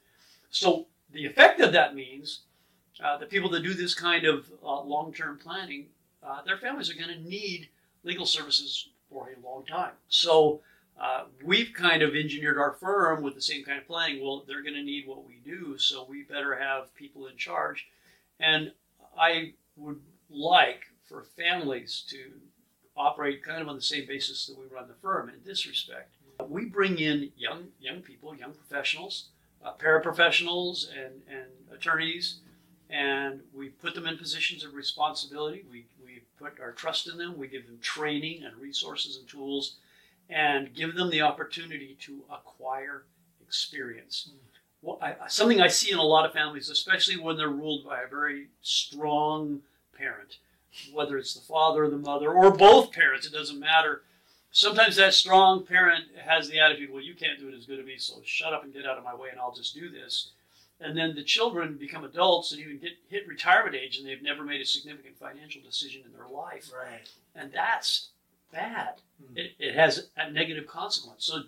So 0.51 0.87
the 1.13 1.27
effect 1.27 1.61
of 1.61 1.73
that 1.73 1.95
means 1.95 2.41
uh, 3.03 3.17
the 3.19 3.27
people 3.27 3.51
that 3.51 3.63
do 3.63 3.75
this 3.75 3.95
kind 3.95 4.25
of 4.25 4.51
uh, 4.63 4.83
long-term 4.83 5.39
planning, 5.39 5.87
uh, 6.23 6.43
their 6.43 6.59
families 6.59 6.91
are 6.91 6.95
going 6.95 7.17
to 7.17 7.29
need 7.29 7.69
legal 8.03 8.27
services 8.27 8.89
for 9.11 9.31
a 9.31 9.47
long 9.47 9.65
time. 9.65 9.93
So 10.09 10.61
uh, 11.01 11.25
we've 11.43 11.73
kind 11.73 12.03
of 12.03 12.15
engineered 12.15 12.59
our 12.59 12.73
firm 12.73 13.23
with 13.23 13.35
the 13.35 13.41
same 13.41 13.65
kind 13.65 13.79
of 13.79 13.87
planning. 13.87 14.23
Well, 14.23 14.45
they're 14.47 14.63
going 14.63 14.75
to 14.75 14.83
need 14.83 15.07
what 15.07 15.27
we 15.27 15.41
do, 15.45 15.79
so 15.79 16.07
we 16.09 16.23
better 16.23 16.59
have 16.59 16.95
people 16.95 17.27
in 17.27 17.37
charge. 17.37 17.87
And 18.39 18.73
I 19.19 19.55
would 19.77 20.01
like 20.29 20.83
for 21.09 21.23
families 21.23 22.05
to 22.11 22.33
operate 22.97 23.43
kind 23.43 23.63
of 23.63 23.69
on 23.69 23.77
the 23.77 23.83
same 23.83 24.07
basis 24.07 24.47
that 24.47 24.59
we 24.59 24.67
run 24.67 24.89
the 24.89 24.95
firm 24.95 25.29
in 25.29 25.37
this 25.45 25.67
respect. 25.67 26.15
We 26.49 26.67
bring 26.67 26.99
in 26.99 27.33
young 27.37 27.69
young 27.81 28.01
people, 28.01 28.35
young 28.35 28.53
professionals, 28.53 29.29
uh, 29.65 29.73
paraprofessionals, 29.79 30.89
and, 30.91 31.23
and 31.29 31.47
attorneys, 31.73 32.37
and 32.89 33.41
we 33.55 33.69
put 33.69 33.95
them 33.95 34.07
in 34.07 34.17
positions 34.19 34.65
of 34.65 34.75
responsibility. 34.75 35.65
We, 35.71 35.87
we 36.05 36.23
put 36.39 36.61
our 36.61 36.73
trust 36.73 37.09
in 37.09 37.19
them. 37.19 37.39
We 37.39 37.49
give 37.49 37.67
them 37.67 37.79
training 37.81 38.43
and 38.45 38.57
resources 38.57 39.17
and 39.17 39.29
tools, 39.29 39.77
and 40.29 40.75
give 40.75 40.95
them 40.95 41.11
the 41.11 41.23
opportunity 41.23 41.97
to 42.01 42.23
acquire 42.33 43.05
experience. 43.43 44.31
Well, 44.83 44.99
I, 45.03 45.15
something 45.29 45.61
I 45.61 45.69
see 45.69 45.93
in 45.93 45.99
a 45.99 46.03
lot 46.03 46.25
of 46.25 46.33
families, 46.33 46.71
especially 46.71 47.19
when 47.19 47.37
they're 47.37 47.51
ruled 47.51 47.85
by 47.85 48.03
a 48.03 48.09
very 48.09 48.49
strong 48.63 49.61
parent, 49.97 50.39
whether 50.93 51.19
it's 51.19 51.35
the 51.35 51.41
father 51.41 51.85
or 51.85 51.91
the 51.91 51.99
mother 51.99 52.33
or 52.33 52.51
both 52.51 52.93
parents, 52.93 53.27
it 53.27 53.33
doesn't 53.33 53.61
matter. 53.61 54.03
Sometimes 54.53 54.97
that 54.97 55.15
strong 55.15 55.65
parent 55.65 56.05
has 56.27 56.49
the 56.49 56.59
attitude, 56.59 56.91
well, 56.91 57.03
you 57.03 57.15
can't 57.15 57.39
do 57.39 57.49
it 57.49 57.55
as 57.55 57.67
good 57.67 57.79
as 57.79 57.87
me, 57.87 57.97
so 57.99 58.15
shut 58.25 58.53
up 58.53 58.65
and 58.65 58.73
get 58.73 58.85
out 58.85 58.99
of 58.99 59.05
my 59.05 59.15
way 59.15 59.29
and 59.31 59.41
I'll 59.41 59.55
just 59.55 59.75
do 59.75 59.89
this. 59.91 60.31
And 60.81 60.97
then 60.97 61.15
the 61.15 61.23
children 61.23 61.77
become 61.77 62.05
adults 62.05 62.53
and 62.53 62.61
even 62.61 62.79
get 62.79 62.93
hit 63.09 63.29
retirement 63.29 63.77
age 63.77 63.99
and 63.99 64.07
they've 64.07 64.23
never 64.23 64.45
made 64.45 64.61
a 64.61 64.65
significant 64.65 65.17
financial 65.19 65.61
decision 65.63 66.03
in 66.05 66.13
their 66.13 66.27
life. 66.29 66.71
Right. 66.75 67.09
And 67.37 67.53
that's 67.53 68.09
bad. 68.53 68.95
Hmm. 69.25 69.37
It, 69.39 69.53
it 69.59 69.75
has 69.75 70.09
a 70.17 70.31
negative 70.31 70.67
consequence. 70.67 71.27
So, 71.27 71.43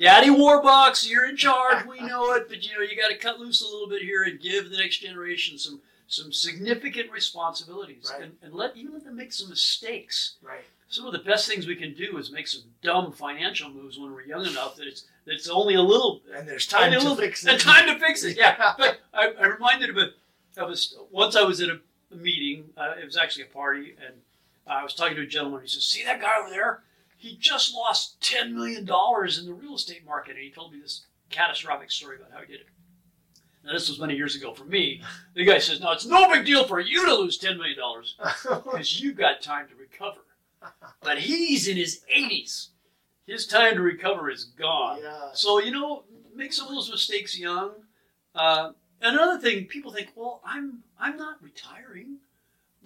Daddy 0.00 0.28
Warbucks, 0.28 1.08
you're 1.08 1.28
in 1.28 1.36
charge. 1.36 1.84
We 1.86 2.00
know 2.00 2.32
it, 2.34 2.48
but 2.48 2.64
you 2.64 2.72
know 2.74 2.82
you 2.82 2.96
got 2.96 3.08
to 3.10 3.16
cut 3.18 3.40
loose 3.40 3.60
a 3.62 3.66
little 3.66 3.88
bit 3.88 4.00
here 4.02 4.22
and 4.22 4.40
give 4.40 4.70
the 4.70 4.78
next 4.78 4.98
generation 4.98 5.58
some 5.58 5.80
some 6.06 6.32
significant 6.32 7.10
responsibilities, 7.10 8.10
Right. 8.10 8.22
and, 8.22 8.32
and 8.42 8.54
let 8.54 8.76
even 8.76 8.94
let 8.94 9.04
them 9.04 9.16
make 9.16 9.32
some 9.32 9.50
mistakes. 9.50 10.36
Right. 10.40 10.64
Some 10.90 11.04
of 11.04 11.12
the 11.12 11.18
best 11.18 11.46
things 11.46 11.66
we 11.66 11.76
can 11.76 11.92
do 11.92 12.16
is 12.16 12.32
make 12.32 12.46
some 12.46 12.62
dumb 12.82 13.12
financial 13.12 13.68
moves 13.68 13.98
when 13.98 14.10
we're 14.12 14.22
young 14.22 14.46
enough 14.46 14.76
that 14.76 14.86
it's 14.86 15.04
that 15.26 15.34
it's 15.34 15.48
only 15.48 15.74
a 15.74 15.82
little 15.82 16.22
And 16.34 16.48
there's 16.48 16.66
time 16.66 16.92
to 16.92 17.14
fix 17.14 17.44
it. 17.44 17.50
And 17.52 17.60
time 17.60 17.86
to 17.86 17.98
fix 17.98 18.24
it. 18.24 18.38
Yeah, 18.38 18.72
but 18.78 18.98
I, 19.12 19.32
I 19.38 19.46
reminded 19.46 19.90
of. 19.90 20.10
I 20.56 20.64
was 20.64 20.96
once 21.10 21.36
I 21.36 21.42
was 21.42 21.60
at 21.60 21.68
a, 21.68 21.80
a 22.12 22.16
meeting. 22.16 22.70
Uh, 22.76 22.94
it 23.00 23.04
was 23.04 23.18
actually 23.18 23.44
a 23.44 23.46
party, 23.46 23.94
and 24.04 24.14
I 24.66 24.82
was 24.82 24.94
talking 24.94 25.14
to 25.16 25.22
a 25.22 25.26
gentleman. 25.26 25.60
He 25.60 25.68
says, 25.68 25.84
"See 25.84 26.04
that 26.04 26.22
guy 26.22 26.40
over 26.40 26.48
there? 26.50 26.82
He 27.18 27.36
just 27.36 27.74
lost 27.74 28.20
ten 28.22 28.54
million 28.54 28.86
dollars 28.86 29.38
in 29.38 29.44
the 29.44 29.52
real 29.52 29.74
estate 29.74 30.06
market." 30.06 30.36
And 30.36 30.44
he 30.44 30.50
told 30.50 30.72
me 30.72 30.80
this 30.80 31.04
catastrophic 31.28 31.90
story 31.90 32.16
about 32.16 32.32
how 32.32 32.40
he 32.40 32.46
did 32.46 32.62
it. 32.62 32.66
Now, 33.62 33.74
this 33.74 33.90
was 33.90 34.00
many 34.00 34.14
years 34.16 34.34
ago 34.34 34.54
for 34.54 34.64
me. 34.64 35.02
The 35.34 35.44
guy 35.44 35.58
says, 35.58 35.80
"No, 35.80 35.92
it's 35.92 36.06
no 36.06 36.30
big 36.30 36.46
deal 36.46 36.64
for 36.64 36.80
you 36.80 37.04
to 37.04 37.14
lose 37.14 37.36
ten 37.36 37.58
million 37.58 37.76
dollars 37.76 38.16
because 38.42 39.02
you've 39.02 39.16
got 39.16 39.42
time 39.42 39.68
to 39.68 39.74
recover." 39.74 40.20
But 41.02 41.18
he's 41.18 41.68
in 41.68 41.76
his 41.76 42.04
eighties. 42.12 42.70
His 43.26 43.46
time 43.46 43.74
to 43.76 43.82
recover 43.82 44.30
is 44.30 44.44
gone. 44.44 45.00
yeah. 45.02 45.30
So 45.32 45.60
you 45.60 45.70
know, 45.70 46.04
make 46.34 46.52
some 46.52 46.68
of 46.68 46.74
those 46.74 46.90
mistakes 46.90 47.38
young. 47.38 47.72
Uh, 48.34 48.72
another 49.00 49.38
thing, 49.40 49.66
people 49.66 49.92
think, 49.92 50.10
well, 50.16 50.40
I'm 50.44 50.82
I'm 50.98 51.16
not 51.16 51.42
retiring. 51.42 52.16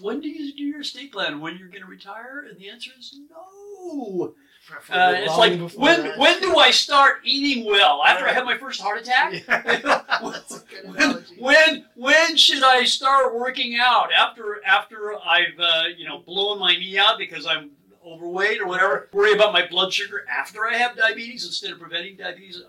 When 0.00 0.21
do 0.21 0.29
you 0.29 0.52
do 0.55 0.64
your 0.64 0.81
estate 0.81 1.12
plan? 1.12 1.41
When 1.41 1.57
you're 1.59 1.69
going 1.69 1.83
to 1.83 1.88
retire? 1.88 2.47
And 2.49 2.59
the 2.59 2.71
answer 2.71 2.91
is 2.99 3.19
no. 3.31 4.35
Uh, 4.91 5.12
it's 5.17 5.37
like 5.37 5.59
when 5.73 6.02
that. 6.02 6.19
when 6.19 6.41
do 6.41 6.57
I 6.57 6.71
start 6.71 7.17
eating 7.25 7.64
well? 7.67 8.02
After 8.05 8.26
I 8.26 8.33
have 8.33 8.45
my 8.45 8.57
first 8.57 8.81
heart 8.81 9.00
attack? 9.00 9.33
Yeah. 9.49 10.02
That's 10.23 10.57
a 10.57 10.64
good 10.64 10.95
when, 10.97 11.25
when 11.38 11.85
when 11.97 12.37
should 12.37 12.62
I 12.62 12.85
start 12.85 13.35
working 13.35 13.76
out? 13.81 14.12
After 14.12 14.51
after 14.66 15.14
I've 15.14 15.59
uh, 15.59 15.85
you 15.97 16.07
know 16.07 16.19
blown 16.19 16.59
my 16.59 16.75
knee 16.75 16.99
out 16.99 17.19
because 17.19 17.47
I'm 17.47 17.71
overweight 18.04 18.61
or 18.61 18.66
whatever. 18.66 19.09
Worry 19.12 19.33
about 19.33 19.52
my 19.52 19.66
blood 19.66 19.92
sugar 19.92 20.25
after 20.28 20.66
I 20.66 20.76
have 20.76 20.97
diabetes 20.97 21.45
instead 21.45 21.73
of 21.73 21.78
preventing 21.78 22.16
diabetes. 22.16 22.62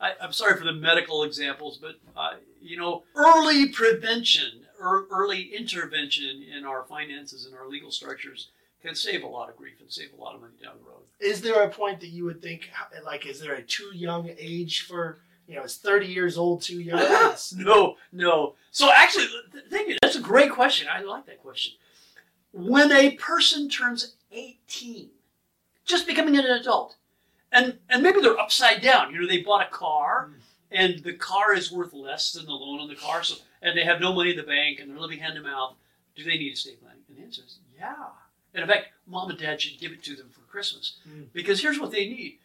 I, 0.00 0.12
I'm 0.20 0.32
sorry 0.32 0.56
for 0.56 0.64
the 0.64 0.72
medical 0.72 1.22
examples, 1.24 1.78
but 1.78 1.96
uh, 2.16 2.34
you 2.60 2.76
know, 2.76 3.04
early 3.14 3.68
prevention 3.68 4.66
or 4.80 5.06
early 5.10 5.54
intervention 5.54 6.42
in 6.56 6.64
our 6.64 6.84
finances 6.84 7.46
and 7.46 7.54
our 7.54 7.68
legal 7.68 7.90
structures 7.90 8.48
can 8.82 8.94
save 8.94 9.22
a 9.22 9.26
lot 9.26 9.50
of 9.50 9.56
grief 9.56 9.74
and 9.80 9.92
save 9.92 10.12
a 10.16 10.20
lot 10.20 10.34
of 10.34 10.40
money 10.40 10.54
down 10.62 10.74
the 10.82 10.88
road. 10.88 11.02
Is 11.20 11.42
there 11.42 11.62
a 11.62 11.68
point 11.68 12.00
that 12.00 12.08
you 12.08 12.24
would 12.24 12.40
think, 12.40 12.70
like, 13.04 13.26
is 13.26 13.40
there 13.40 13.54
a 13.54 13.62
too 13.62 13.90
young 13.92 14.30
age 14.38 14.86
for, 14.86 15.18
you 15.50 15.56
know, 15.56 15.64
is 15.64 15.76
30 15.76 16.06
years 16.06 16.38
old 16.38 16.62
too 16.62 16.80
young? 16.80 17.00
No, 17.56 17.96
no. 18.12 18.54
So 18.70 18.90
actually, 18.94 19.26
thank 19.68 19.88
you. 19.88 19.96
That's 20.00 20.14
a 20.16 20.20
great 20.20 20.52
question. 20.52 20.86
I 20.90 21.00
like 21.00 21.26
that 21.26 21.42
question. 21.42 21.74
When 22.52 22.92
a 22.92 23.12
person 23.12 23.68
turns 23.68 24.14
18, 24.30 25.08
just 25.84 26.06
becoming 26.06 26.36
an 26.36 26.44
adult, 26.46 26.96
and 27.50 27.78
and 27.88 28.02
maybe 28.02 28.20
they're 28.20 28.38
upside 28.38 28.80
down. 28.82 29.12
You 29.12 29.20
know, 29.22 29.26
they 29.26 29.42
bought 29.42 29.66
a 29.66 29.70
car, 29.70 30.30
and 30.70 31.02
the 31.02 31.14
car 31.14 31.52
is 31.54 31.72
worth 31.72 31.92
less 31.92 32.32
than 32.32 32.46
the 32.46 32.52
loan 32.52 32.80
on 32.80 32.88
the 32.88 32.94
car. 32.96 33.22
So 33.24 33.36
and 33.62 33.76
they 33.76 33.84
have 33.84 34.00
no 34.00 34.12
money 34.12 34.30
in 34.30 34.36
the 34.36 34.42
bank, 34.44 34.78
and 34.80 34.88
they're 34.90 34.98
living 35.00 35.18
hand 35.18 35.34
to 35.36 35.42
mouth. 35.42 35.74
Do 36.16 36.22
they 36.24 36.36
need 36.38 36.52
estate 36.52 36.80
planning? 36.80 37.02
And 37.08 37.16
the 37.18 37.22
answer 37.22 37.42
is 37.44 37.58
yeah. 37.76 37.94
And 38.54 38.62
in 38.64 38.68
fact, 38.68 38.88
mom 39.06 39.30
and 39.30 39.38
dad 39.38 39.60
should 39.60 39.80
give 39.80 39.92
it 39.92 40.02
to 40.04 40.14
them 40.16 40.28
for 40.30 40.40
Christmas 40.42 40.96
Mm. 41.08 41.26
because 41.32 41.60
here's 41.62 41.78
what 41.80 41.92
they 41.92 42.06
need. 42.08 42.39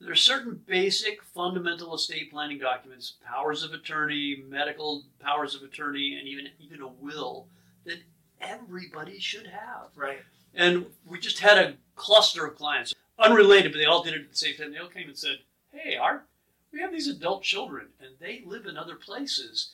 There 0.00 0.12
are 0.12 0.16
certain 0.16 0.62
basic 0.66 1.22
fundamental 1.22 1.94
estate 1.94 2.30
planning 2.30 2.58
documents, 2.58 3.14
powers 3.24 3.64
of 3.64 3.72
attorney, 3.72 4.42
medical 4.48 5.04
powers 5.18 5.54
of 5.54 5.62
attorney, 5.62 6.16
and 6.18 6.28
even 6.28 6.48
even 6.60 6.82
a 6.82 6.88
will 6.88 7.48
that 7.84 7.98
everybody 8.40 9.18
should 9.18 9.46
have. 9.46 9.88
right. 9.96 10.20
And 10.54 10.86
we 11.04 11.18
just 11.18 11.40
had 11.40 11.58
a 11.58 11.76
cluster 11.94 12.46
of 12.46 12.56
clients, 12.56 12.94
unrelated, 13.18 13.72
but 13.72 13.78
they 13.78 13.84
all 13.84 14.02
did 14.02 14.14
it 14.14 14.22
at 14.22 14.30
the 14.30 14.36
same 14.36 14.56
time. 14.56 14.72
They 14.72 14.78
all 14.78 14.88
came 14.88 15.08
and 15.08 15.18
said, 15.18 15.38
"Hey, 15.72 15.96
our 15.96 16.24
we 16.70 16.80
have 16.80 16.92
these 16.92 17.08
adult 17.08 17.42
children, 17.42 17.88
and 18.00 18.10
they 18.18 18.42
live 18.44 18.66
in 18.66 18.76
other 18.76 18.96
places, 18.96 19.72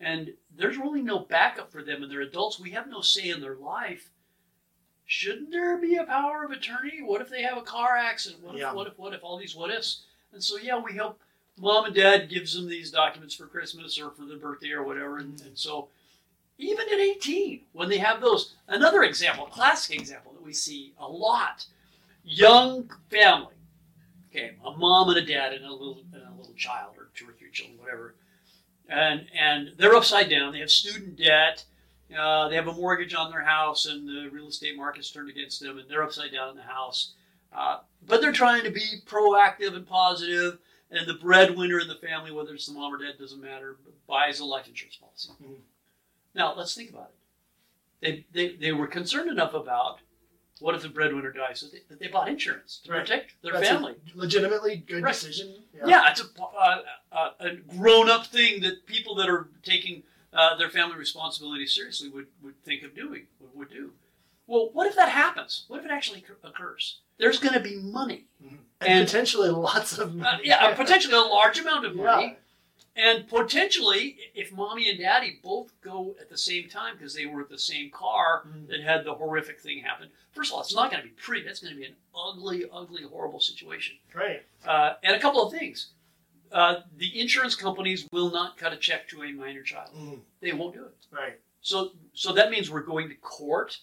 and 0.00 0.34
there's 0.54 0.78
really 0.78 1.02
no 1.02 1.18
backup 1.18 1.70
for 1.70 1.82
them, 1.82 2.02
and 2.02 2.10
they're 2.10 2.20
adults. 2.20 2.58
We 2.58 2.70
have 2.70 2.88
no 2.88 3.00
say 3.00 3.28
in 3.28 3.40
their 3.40 3.56
life. 3.56 4.10
Shouldn't 5.06 5.52
there 5.52 5.76
be 5.78 5.96
a 5.96 6.04
power 6.04 6.44
of 6.44 6.50
attorney? 6.50 7.00
What 7.02 7.20
if 7.20 7.30
they 7.30 7.42
have 7.42 7.56
a 7.56 7.62
car 7.62 7.96
accident? 7.96 8.42
What 8.42 8.54
if? 8.56 8.60
Yeah. 8.60 8.72
What 8.72 8.88
if? 8.88 8.98
What 8.98 9.14
if? 9.14 9.22
All 9.22 9.38
these 9.38 9.54
what 9.54 9.70
ifs. 9.70 10.02
And 10.32 10.42
so 10.42 10.58
yeah, 10.58 10.78
we 10.78 10.94
help. 10.94 11.18
Mom 11.58 11.86
and 11.86 11.94
dad 11.94 12.28
gives 12.28 12.54
them 12.54 12.68
these 12.68 12.90
documents 12.90 13.34
for 13.34 13.46
Christmas 13.46 13.98
or 13.98 14.10
for 14.10 14.26
their 14.26 14.36
birthday 14.36 14.72
or 14.72 14.82
whatever, 14.82 15.16
and, 15.16 15.40
and 15.40 15.56
so 15.56 15.88
even 16.58 16.86
at 16.92 16.98
18, 16.98 17.62
when 17.72 17.88
they 17.88 17.98
have 17.98 18.20
those. 18.20 18.54
Another 18.68 19.02
example, 19.04 19.46
classic 19.46 19.98
example 19.98 20.32
that 20.32 20.42
we 20.42 20.52
see 20.52 20.92
a 20.98 21.08
lot 21.08 21.66
young 22.24 22.90
family, 23.10 23.54
okay, 24.30 24.56
a 24.64 24.72
mom 24.72 25.08
and 25.08 25.18
a 25.18 25.24
dad 25.24 25.52
and 25.52 25.64
a 25.64 25.72
little, 25.72 25.98
and 26.12 26.22
a 26.22 26.38
little 26.38 26.54
child, 26.54 26.94
or 26.98 27.08
two 27.14 27.28
or 27.28 27.32
three 27.32 27.50
children, 27.50 27.78
whatever. 27.78 28.14
And, 28.88 29.26
and 29.38 29.72
they're 29.78 29.94
upside 29.94 30.28
down. 30.28 30.52
They 30.52 30.60
have 30.60 30.70
student 30.70 31.16
debt. 31.16 31.64
Uh, 32.16 32.48
they 32.48 32.54
have 32.54 32.68
a 32.68 32.72
mortgage 32.72 33.14
on 33.14 33.30
their 33.30 33.42
house, 33.42 33.86
and 33.86 34.06
the 34.06 34.28
real 34.30 34.48
estate 34.48 34.76
market's 34.76 35.10
turned 35.10 35.28
against 35.28 35.60
them, 35.60 35.78
and 35.78 35.88
they're 35.90 36.02
upside 36.04 36.32
down 36.32 36.50
in 36.50 36.56
the 36.56 36.62
house. 36.62 37.14
Uh, 37.52 37.78
but 38.06 38.20
they're 38.20 38.32
trying 38.32 38.62
to 38.62 38.70
be 38.70 39.00
proactive 39.06 39.74
and 39.74 39.86
positive, 39.86 40.58
and 40.90 41.06
the 41.08 41.14
breadwinner 41.14 41.80
in 41.80 41.88
the 41.88 41.96
family, 41.96 42.30
whether 42.30 42.54
it's 42.54 42.66
the 42.66 42.72
mom 42.72 42.94
or 42.94 42.98
dad, 42.98 43.18
doesn't 43.18 43.40
matter, 43.40 43.76
buys 44.06 44.38
a 44.40 44.44
life 44.44 44.68
insurance 44.68 44.96
policy. 44.96 45.30
Mhm. 45.42 45.56
Now, 46.34 46.54
let's 46.54 46.74
think 46.74 46.90
about 46.90 47.10
it. 47.10 47.14
They, 48.00 48.26
they, 48.32 48.56
they 48.56 48.72
were 48.72 48.86
concerned 48.86 49.30
enough 49.30 49.54
about 49.54 49.98
what 50.60 50.74
if 50.74 50.82
the 50.82 50.88
breadwinner 50.88 51.32
dies 51.32 51.60
that 51.62 51.72
they, 51.72 52.06
they 52.06 52.12
bought 52.12 52.28
insurance 52.28 52.80
to 52.84 52.92
Right. 52.92 53.00
protect 53.00 53.42
their 53.42 53.52
That's 53.54 53.68
family. 53.68 53.94
legitimately 54.14 54.76
good 54.76 55.02
Right. 55.02 55.12
decision. 55.12 55.64
Yeah, 55.84 56.10
it's 56.10 56.20
a, 56.20 56.42
uh, 56.42 56.82
uh, 57.10 57.30
a 57.40 57.54
grown 57.56 58.08
up 58.08 58.26
thing 58.26 58.60
that 58.62 58.86
people 58.86 59.14
that 59.16 59.28
are 59.28 59.48
taking 59.62 60.02
uh, 60.36 60.56
their 60.56 60.68
family 60.70 60.96
responsibility 60.96 61.66
seriously 61.66 62.08
would, 62.08 62.26
would 62.42 62.62
think 62.64 62.82
of 62.82 62.94
doing, 62.94 63.26
would, 63.40 63.54
would 63.54 63.70
do. 63.70 63.92
Well, 64.46 64.70
what 64.72 64.86
if 64.86 64.94
that 64.96 65.08
happens? 65.08 65.64
What 65.68 65.80
if 65.80 65.86
it 65.86 65.90
actually 65.90 66.24
occurs? 66.44 66.98
There's 67.18 67.40
going 67.40 67.54
to 67.54 67.60
be 67.60 67.76
money. 67.76 68.24
And, 68.40 68.58
And- 68.80 69.06
potentially 69.06 69.48
lots 69.48 69.98
of 69.98 70.22
Uh, 70.22 70.38
yeah, 70.44 70.72
potentially 70.74 71.14
a 71.14 71.20
large 71.20 71.58
amount 71.58 71.86
of 71.86 71.96
money. 71.96 72.24
Yeah. 72.26 72.34
And 72.98 73.28
potentially, 73.28 74.16
if 74.34 74.52
mommy 74.52 74.88
and 74.88 74.98
daddy 74.98 75.38
both 75.42 75.72
go 75.82 76.14
at 76.20 76.30
the 76.30 76.38
same 76.38 76.68
time 76.68 76.94
because 76.96 77.12
they 77.14 77.26
were 77.26 77.42
at 77.42 77.50
the 77.50 77.58
same 77.58 77.90
car 77.90 78.44
Mhm. 78.46 78.68
that 78.68 78.80
had 78.80 79.04
the 79.04 79.14
horrific 79.14 79.60
thing 79.60 79.80
happen, 79.82 80.08
first 80.32 80.50
of 80.50 80.54
all, 80.54 80.60
it's 80.62 80.74
not 80.74 80.90
going 80.90 81.02
to 81.02 81.08
be 81.08 81.14
pretty. 81.14 81.42
That's 81.44 81.60
going 81.60 81.74
to 81.74 81.80
be 81.80 81.86
an 81.86 81.96
ugly, 82.14 82.64
ugly, 82.72 83.02
horrible 83.02 83.40
situation. 83.40 83.96
Right. 84.14 84.42
Uh, 84.66 84.94
and 85.02 85.14
a 85.14 85.20
couple 85.20 85.42
of 85.46 85.52
things. 85.52 85.88
Uh, 86.56 86.80
the 86.96 87.20
insurance 87.20 87.54
companies 87.54 88.08
will 88.12 88.30
not 88.30 88.56
cut 88.56 88.72
a 88.72 88.76
check 88.78 89.06
to 89.10 89.22
a 89.22 89.30
minor 89.32 89.62
child. 89.62 89.90
Mm. 89.94 90.20
They 90.40 90.52
won't 90.52 90.74
do 90.74 90.84
it. 90.84 90.94
Right. 91.12 91.38
So, 91.60 91.90
so 92.14 92.32
that 92.32 92.50
means 92.50 92.70
we're 92.70 92.80
going 92.80 93.10
to 93.10 93.14
court. 93.16 93.76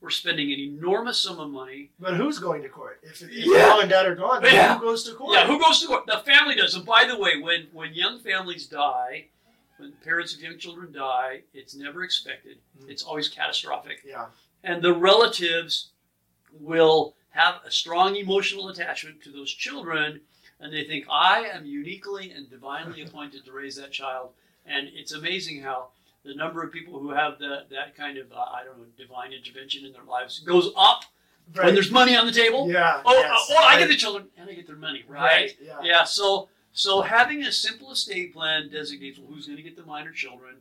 We're 0.00 0.08
spending 0.08 0.50
an 0.50 0.58
enormous 0.58 1.18
sum 1.18 1.38
of 1.38 1.50
money. 1.50 1.90
But 2.00 2.14
who's 2.14 2.38
going 2.38 2.62
to 2.62 2.70
court? 2.70 3.00
If, 3.02 3.20
if 3.20 3.30
Yeah. 3.30 3.68
mom 3.68 3.80
and 3.80 3.90
dad 3.90 4.06
are 4.06 4.14
gone, 4.14 4.42
then 4.42 4.54
Yeah. 4.54 4.78
who 4.78 4.86
goes 4.86 5.04
to 5.04 5.14
court? 5.14 5.34
Yeah, 5.34 5.46
who 5.46 5.58
goes 5.60 5.80
to 5.82 5.86
court? 5.86 6.06
The 6.06 6.18
family 6.24 6.54
does. 6.54 6.74
And 6.74 6.86
by 6.86 7.04
the 7.06 7.18
way, 7.18 7.38
when 7.42 7.66
when 7.74 7.92
young 7.92 8.20
families 8.20 8.66
die, 8.68 9.26
when 9.76 9.92
parents 10.02 10.34
of 10.34 10.40
young 10.40 10.56
children 10.56 10.92
die, 10.92 11.42
it's 11.52 11.74
never 11.74 12.04
expected. 12.04 12.56
Mhm. 12.80 12.88
It's 12.90 13.02
always 13.02 13.28
catastrophic. 13.28 14.00
Yeah. 14.06 14.26
And 14.62 14.82
the 14.82 14.94
relatives 14.94 15.90
will 16.58 17.16
have 17.30 17.56
a 17.66 17.70
strong 17.70 18.16
emotional 18.16 18.68
attachment 18.68 19.22
to 19.24 19.30
those 19.30 19.50
children, 19.52 20.20
and 20.60 20.72
they 20.72 20.84
think, 20.84 21.06
I 21.10 21.40
am 21.52 21.64
uniquely 21.66 22.30
and 22.30 22.48
divinely 22.48 23.02
appointed 23.06 23.44
to 23.44 23.52
raise 23.52 23.76
that 23.76 23.92
child. 23.92 24.30
And 24.66 24.88
it's 24.94 25.12
amazing 25.12 25.62
how 25.62 25.88
the 26.24 26.34
number 26.34 26.62
of 26.62 26.72
people 26.72 26.98
who 26.98 27.10
have 27.10 27.38
that, 27.40 27.66
that 27.70 27.96
kind 27.96 28.16
of, 28.18 28.32
uh, 28.32 28.36
I 28.36 28.64
don't 28.64 28.78
know, 28.78 28.84
divine 28.96 29.32
intervention 29.32 29.84
in 29.84 29.92
their 29.92 30.04
lives 30.04 30.38
goes 30.40 30.70
up 30.76 31.04
Right. 31.54 31.66
when 31.66 31.74
there's 31.74 31.90
money 31.90 32.16
on 32.16 32.24
the 32.24 32.32
table. 32.32 32.70
yeah. 32.72 33.02
Oh, 33.04 33.12
yes, 33.12 33.48
oh, 33.50 33.56
I 33.62 33.78
get 33.78 33.88
the 33.88 33.96
children 33.96 34.28
and 34.38 34.48
I 34.48 34.54
get 34.54 34.66
their 34.66 34.76
money, 34.76 35.04
right? 35.06 35.20
Right. 35.20 35.56
Yeah. 35.62 35.78
Yeah, 35.82 36.04
so 36.04 36.48
so 36.72 37.02
having 37.02 37.42
a 37.42 37.52
simple 37.52 37.92
estate 37.92 38.32
plan 38.32 38.70
designates 38.70 39.18
well, 39.18 39.28
who's 39.30 39.44
going 39.46 39.58
to 39.58 39.62
get 39.62 39.76
the 39.76 39.84
minor 39.84 40.10
children. 40.10 40.54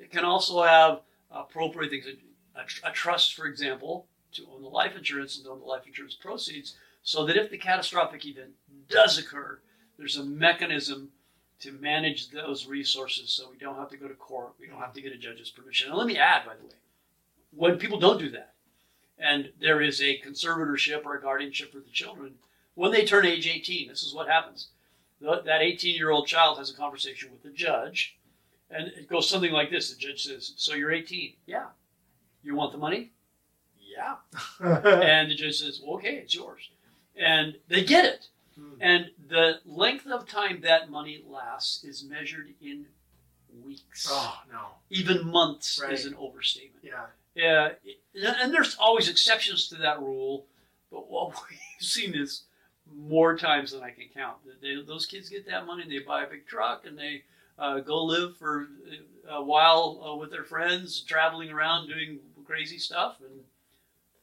It 0.00 0.10
can 0.10 0.24
also 0.24 0.62
have 0.64 1.02
appropriate 1.30 1.90
things, 1.90 2.06
a, 2.06 2.58
a, 2.60 2.90
a 2.90 2.92
trust, 2.92 3.34
for 3.34 3.46
example, 3.46 4.06
to 4.32 4.44
own 4.52 4.62
the 4.62 4.68
life 4.68 4.96
insurance 4.96 5.38
and 5.38 5.46
own 5.46 5.60
the 5.60 5.64
life 5.64 5.86
insurance 5.86 6.14
proceeds, 6.14 6.74
so 7.06 7.24
that 7.24 7.36
if 7.36 7.50
the 7.50 7.56
catastrophic 7.56 8.26
event 8.26 8.50
does 8.88 9.16
occur, 9.16 9.60
there's 9.96 10.16
a 10.16 10.24
mechanism 10.24 11.10
to 11.60 11.70
manage 11.70 12.30
those 12.30 12.66
resources, 12.66 13.32
so 13.32 13.48
we 13.48 13.56
don't 13.56 13.76
have 13.76 13.88
to 13.88 13.96
go 13.96 14.08
to 14.08 14.14
court, 14.14 14.54
we 14.58 14.66
don't 14.66 14.80
have 14.80 14.92
to 14.92 15.00
get 15.00 15.12
a 15.12 15.16
judge's 15.16 15.48
permission. 15.48 15.88
And 15.88 15.96
let 15.96 16.08
me 16.08 16.18
add, 16.18 16.44
by 16.44 16.54
the 16.56 16.64
way, 16.64 16.74
when 17.52 17.78
people 17.78 18.00
don't 18.00 18.18
do 18.18 18.28
that, 18.30 18.54
and 19.18 19.52
there 19.60 19.80
is 19.80 20.02
a 20.02 20.18
conservatorship 20.18 21.04
or 21.04 21.14
a 21.14 21.22
guardianship 21.22 21.72
for 21.72 21.78
the 21.78 21.92
children, 21.92 22.34
when 22.74 22.90
they 22.90 23.04
turn 23.04 23.24
age 23.24 23.46
18, 23.46 23.86
this 23.86 24.02
is 24.02 24.12
what 24.12 24.28
happens. 24.28 24.70
That 25.20 25.62
18 25.62 25.94
year 25.94 26.10
old 26.10 26.26
child 26.26 26.58
has 26.58 26.70
a 26.70 26.76
conversation 26.76 27.30
with 27.30 27.44
the 27.44 27.50
judge, 27.50 28.18
and 28.68 28.88
it 28.88 29.08
goes 29.08 29.30
something 29.30 29.52
like 29.52 29.70
this 29.70 29.92
The 29.92 29.96
judge 29.96 30.24
says, 30.24 30.54
So 30.56 30.74
you're 30.74 30.92
18? 30.92 31.34
Yeah. 31.46 31.66
You 32.42 32.56
want 32.56 32.72
the 32.72 32.78
money? 32.78 33.12
Yeah. 33.78 34.16
And 34.60 35.30
the 35.30 35.36
judge 35.36 35.60
says, 35.60 35.80
well, 35.82 35.98
Okay, 35.98 36.16
it's 36.16 36.34
yours. 36.34 36.68
And 37.18 37.56
they 37.68 37.84
get 37.84 38.04
it. 38.04 38.26
Hmm. 38.58 38.74
And 38.80 39.10
the 39.28 39.60
length 39.64 40.06
of 40.06 40.26
time 40.28 40.60
that 40.62 40.90
money 40.90 41.22
lasts 41.26 41.84
is 41.84 42.04
measured 42.04 42.48
in 42.60 42.86
weeks. 43.64 44.06
oh 44.10 44.38
no. 44.52 44.66
Even 44.90 45.26
months 45.26 45.80
Right. 45.82 45.92
is 45.92 46.04
an 46.06 46.14
overstatement. 46.14 46.84
Yeah. 46.84 47.06
Yeah, 47.34 47.70
and 48.14 48.52
there's 48.52 48.76
always 48.76 49.08
exceptions 49.10 49.68
to 49.68 49.74
that 49.76 50.00
rule, 50.00 50.46
but 50.90 51.10
what 51.10 51.34
we've 51.50 51.58
seen 51.86 52.14
is 52.14 52.44
more 52.94 53.36
times 53.36 53.72
than 53.72 53.82
I 53.82 53.90
can 53.90 54.06
count. 54.14 54.38
They, 54.62 54.80
those 54.86 55.04
kids 55.04 55.28
get 55.28 55.46
that 55.46 55.66
money, 55.66 55.82
and 55.82 55.92
they 55.92 55.98
buy 55.98 56.24
a 56.24 56.26
big 56.30 56.46
truck, 56.46 56.86
and 56.86 56.96
they 56.98 57.24
uh, 57.58 57.80
go 57.80 58.02
live 58.04 58.36
for 58.38 58.68
a 59.28 59.42
while 59.42 60.02
uh, 60.02 60.16
with 60.16 60.30
their 60.30 60.44
friends, 60.44 61.00
traveling 61.02 61.50
around 61.50 61.88
doing 61.88 62.20
crazy 62.46 62.78
stuff. 62.78 63.16
And 63.20 63.40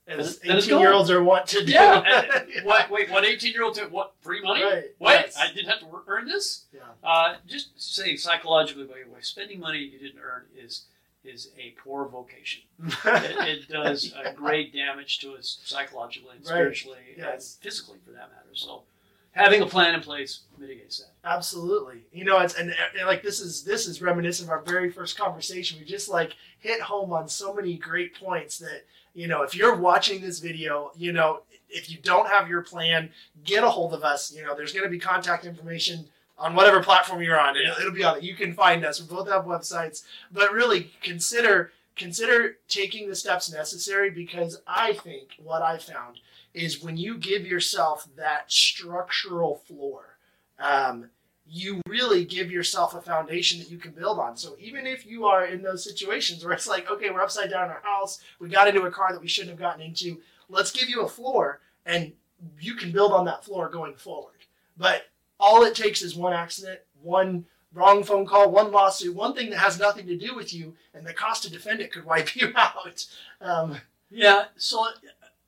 As 0.05 0.39
18 0.43 0.79
year 0.79 0.91
olds 0.91 1.09
are 1.09 1.23
want 1.23 1.47
to 1.47 1.65
do. 1.65 1.71
yeah, 1.71 2.01
and 2.57 2.65
what? 2.65 2.89
Wait, 2.91 3.09
what? 3.09 3.23
18 3.23 3.53
year 3.53 3.63
old 3.63 3.75
took 3.75 3.91
what? 3.91 4.13
Free 4.21 4.41
money? 4.41 4.63
Right. 4.63 4.83
What? 4.97 5.13
Yes. 5.13 5.37
I 5.39 5.47
didn't 5.53 5.69
have 5.69 5.79
to 5.79 5.85
work, 5.85 6.03
earn 6.07 6.25
this? 6.27 6.65
Yeah. 6.73 6.81
Uh, 7.03 7.35
just 7.47 7.69
saying 7.81 8.17
psychologically, 8.17 8.83
by 8.83 8.95
the 9.05 9.09
way, 9.13 9.21
spending 9.21 9.59
money 9.61 9.79
you 9.79 9.97
didn't 9.99 10.19
earn 10.21 10.43
is 10.57 10.85
is 11.23 11.51
a 11.57 11.73
poor 11.81 12.05
vocation. 12.09 12.63
it, 12.83 13.47
it 13.59 13.69
does 13.69 14.13
uh, 14.13 14.33
great 14.33 14.73
damage 14.73 15.19
to 15.19 15.35
us 15.35 15.59
psychologically 15.63 16.31
and 16.35 16.39
Right. 16.45 16.49
spiritually 16.49 16.97
Yes. 17.17 17.55
and 17.55 17.63
physically 17.63 17.99
for 18.05 18.11
that 18.11 18.29
matter. 18.29 18.49
So 18.51 18.83
having 19.31 19.61
a 19.61 19.65
plan 19.65 19.95
in 19.95 20.01
place 20.01 20.41
mitigates 20.57 20.99
that. 20.99 21.11
Absolutely. 21.23 22.01
You 22.11 22.25
know, 22.25 22.39
it's 22.39 22.55
and, 22.55 22.75
and 22.99 23.07
like 23.07 23.23
this 23.23 23.39
is 23.39 23.63
this 23.63 23.87
is 23.87 24.01
reminiscent 24.01 24.49
of 24.49 24.51
our 24.51 24.61
very 24.63 24.91
first 24.91 25.17
conversation. 25.17 25.79
We 25.79 25.85
just 25.85 26.09
like 26.09 26.33
hit 26.59 26.81
home 26.81 27.13
on 27.13 27.29
so 27.29 27.53
many 27.53 27.77
great 27.77 28.19
points 28.19 28.57
that 28.57 28.83
you 29.13 29.27
know 29.27 29.43
if 29.43 29.55
you're 29.55 29.75
watching 29.75 30.21
this 30.21 30.39
video, 30.39 30.91
you 30.95 31.11
know 31.11 31.41
if 31.73 31.89
you 31.89 31.97
don't 32.01 32.29
have 32.29 32.47
your 32.47 32.61
plan, 32.61 33.09
get 33.43 33.63
a 33.63 33.69
hold 33.69 33.93
of 33.93 34.03
us. 34.03 34.31
You 34.31 34.43
know, 34.43 34.55
there's 34.55 34.71
going 34.71 34.85
to 34.85 34.89
be 34.89 34.99
contact 34.99 35.45
information 35.45 36.05
on 36.37 36.55
whatever 36.55 36.81
platform 36.81 37.21
you're 37.21 37.39
on. 37.39 37.57
It'll, 37.57 37.75
it'll 37.77 37.91
be 37.91 38.03
on 38.03 38.17
it. 38.17 38.23
You 38.23 38.35
can 38.35 38.53
find 38.53 38.85
us. 38.85 39.01
We 39.01 39.07
both 39.07 39.29
have 39.29 39.45
websites, 39.45 40.03
but 40.31 40.51
really 40.51 40.91
consider 41.01 41.71
consider 41.95 42.57
taking 42.67 43.07
the 43.07 43.15
steps 43.15 43.51
necessary 43.51 44.09
because 44.09 44.61
I 44.65 44.93
think 44.93 45.29
what 45.37 45.61
I 45.61 45.77
found 45.77 46.19
is 46.53 46.83
when 46.83 46.97
you 46.97 47.17
give 47.17 47.45
yourself 47.45 48.07
that 48.15 48.51
structural 48.51 49.57
floor, 49.57 50.17
um, 50.59 51.09
you 51.53 51.79
really 51.87 52.25
give 52.25 52.49
yourself 52.49 52.95
a 52.95 53.01
foundation 53.01 53.59
that 53.59 53.69
you 53.69 53.77
can 53.77 53.91
build 53.91 54.17
on. 54.17 54.35
So 54.35 54.55
even 54.59 54.87
if 54.87 55.05
you 55.05 55.27
are 55.27 55.45
in 55.45 55.61
those 55.61 55.83
situations 55.83 56.43
where 56.43 56.53
it's 56.53 56.67
like, 56.67 56.89
okay, 56.89 57.11
we're 57.11 57.21
upside 57.21 57.51
down 57.51 57.65
in 57.65 57.69
our 57.69 57.83
house, 57.83 58.19
we 58.39 58.49
got 58.49 58.67
into 58.67 58.81
a 58.81 58.91
car 58.91 59.13
that 59.13 59.21
we 59.21 59.27
shouldn't 59.27 59.51
have 59.51 59.59
gotten 59.59 59.83
into, 59.83 60.19
let's 60.49 60.71
give 60.71 60.89
you 60.89 61.03
a 61.03 61.07
floor 61.07 61.61
and 61.85 62.11
you 62.59 62.73
can 62.73 62.91
build 62.91 63.11
on 63.11 63.25
that 63.25 63.45
floor 63.45 63.69
going 63.69 63.93
forward. 63.93 64.33
But 64.75 65.03
all 65.39 65.63
it 65.63 65.75
takes 65.75 66.01
is 66.01 66.15
one 66.15 66.33
accident, 66.33 66.79
one 67.03 67.45
wrong 67.71 68.03
phone 68.03 68.25
call, 68.25 68.49
one 68.49 68.71
lawsuit, 68.71 69.15
one 69.15 69.35
thing 69.35 69.51
that 69.51 69.59
has 69.59 69.77
nothing 69.77 70.07
to 70.07 70.17
do 70.17 70.35
with 70.35 70.55
you, 70.55 70.73
and 70.95 71.05
the 71.05 71.13
cost 71.13 71.43
to 71.43 71.51
defend 71.51 71.81
it 71.81 71.91
could 71.91 72.03
wipe 72.03 72.35
you 72.35 72.51
out. 72.55 73.05
Um, 73.39 73.77
Yeah. 74.09 74.45
So 74.57 74.87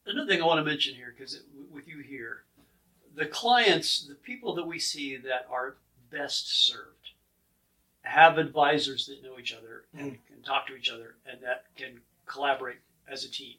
another 0.06 0.28
thing 0.28 0.40
I 0.40 0.46
want 0.46 0.60
to 0.64 0.72
mention 0.72 0.94
here, 0.94 1.16
because 1.18 1.42
with 1.72 1.88
you 1.88 2.04
here, 2.04 2.44
the 3.16 3.26
clients, 3.26 4.06
the 4.06 4.14
people 4.14 4.54
that 4.54 4.68
we 4.68 4.78
see 4.78 5.18
that 5.18 5.48
are 5.50 5.78
best 6.16 6.68
served, 6.68 7.12
have 8.04 8.38
advisors 8.38 9.06
that 9.08 9.24
know 9.24 9.38
each 9.40 9.54
other 9.54 9.84
and 9.98 10.18
can 10.28 10.42
talk 10.44 10.68
to 10.68 10.76
each 10.76 10.90
other 10.90 11.16
and 11.30 11.42
that 11.42 11.66
can 11.76 12.00
collaborate 12.26 12.78
as 13.12 13.26
a 13.26 13.30
team. 13.30 13.56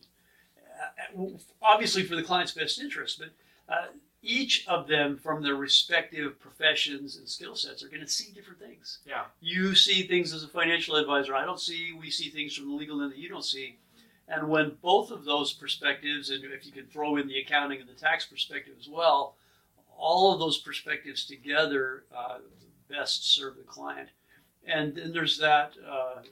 Uh, 1.19 1.27
obviously, 1.63 2.03
for 2.03 2.17
the 2.17 2.23
client's 2.23 2.53
best 2.53 2.81
interest, 2.81 3.19
but 3.19 3.31
uh, 3.73 3.87
each 4.23 4.67
of 4.67 4.89
them, 4.89 5.17
from 5.17 5.43
their 5.43 5.55
respective 5.55 6.39
professions 6.41 7.17
and 7.17 7.29
skill 7.29 7.55
sets, 7.55 7.83
are 7.83 7.89
going 7.89 8.01
to 8.01 8.09
see 8.09 8.33
different 8.33 8.61
things. 8.61 8.99
Yeah. 9.07 9.25
You 9.41 9.75
see 9.75 10.07
things 10.07 10.33
as 10.33 10.43
a 10.43 10.49
financial 10.49 10.97
advisor. 10.97 11.35
I 11.35 11.45
don't 11.45 11.61
see. 11.61 11.93
We 11.99 12.11
see 12.11 12.31
things 12.31 12.55
from 12.55 12.69
the 12.69 12.75
legal 12.75 13.03
end 13.03 13.13
that 13.13 13.19
you 13.19 13.29
don't 13.29 13.45
see. 13.45 13.79
And 14.29 14.49
when 14.49 14.77
both 14.83 15.11
of 15.11 15.25
those 15.25 15.53
perspectives, 15.53 16.31
and 16.31 16.45
if 16.45 16.67
you 16.67 16.73
can 16.73 16.87
throw 16.87 17.17
in 17.17 17.29
the 17.29 17.39
accounting 17.39 17.81
and 17.81 17.89
the 17.89 17.95
tax 17.95 18.27
perspective 18.27 18.75
as 18.81 18.89
well, 18.89 19.37
all 19.99 20.33
of 20.33 20.39
those 20.39 20.59
perspectives 20.59 21.25
together 21.25 22.05
uh, 22.17 22.39
best 22.89 23.35
serve 23.35 23.57
the 23.57 23.63
client. 23.63 24.09
And 24.67 24.95
then 24.95 25.13
there's 25.13 25.39
that 25.39 25.75
uh, 25.89 26.23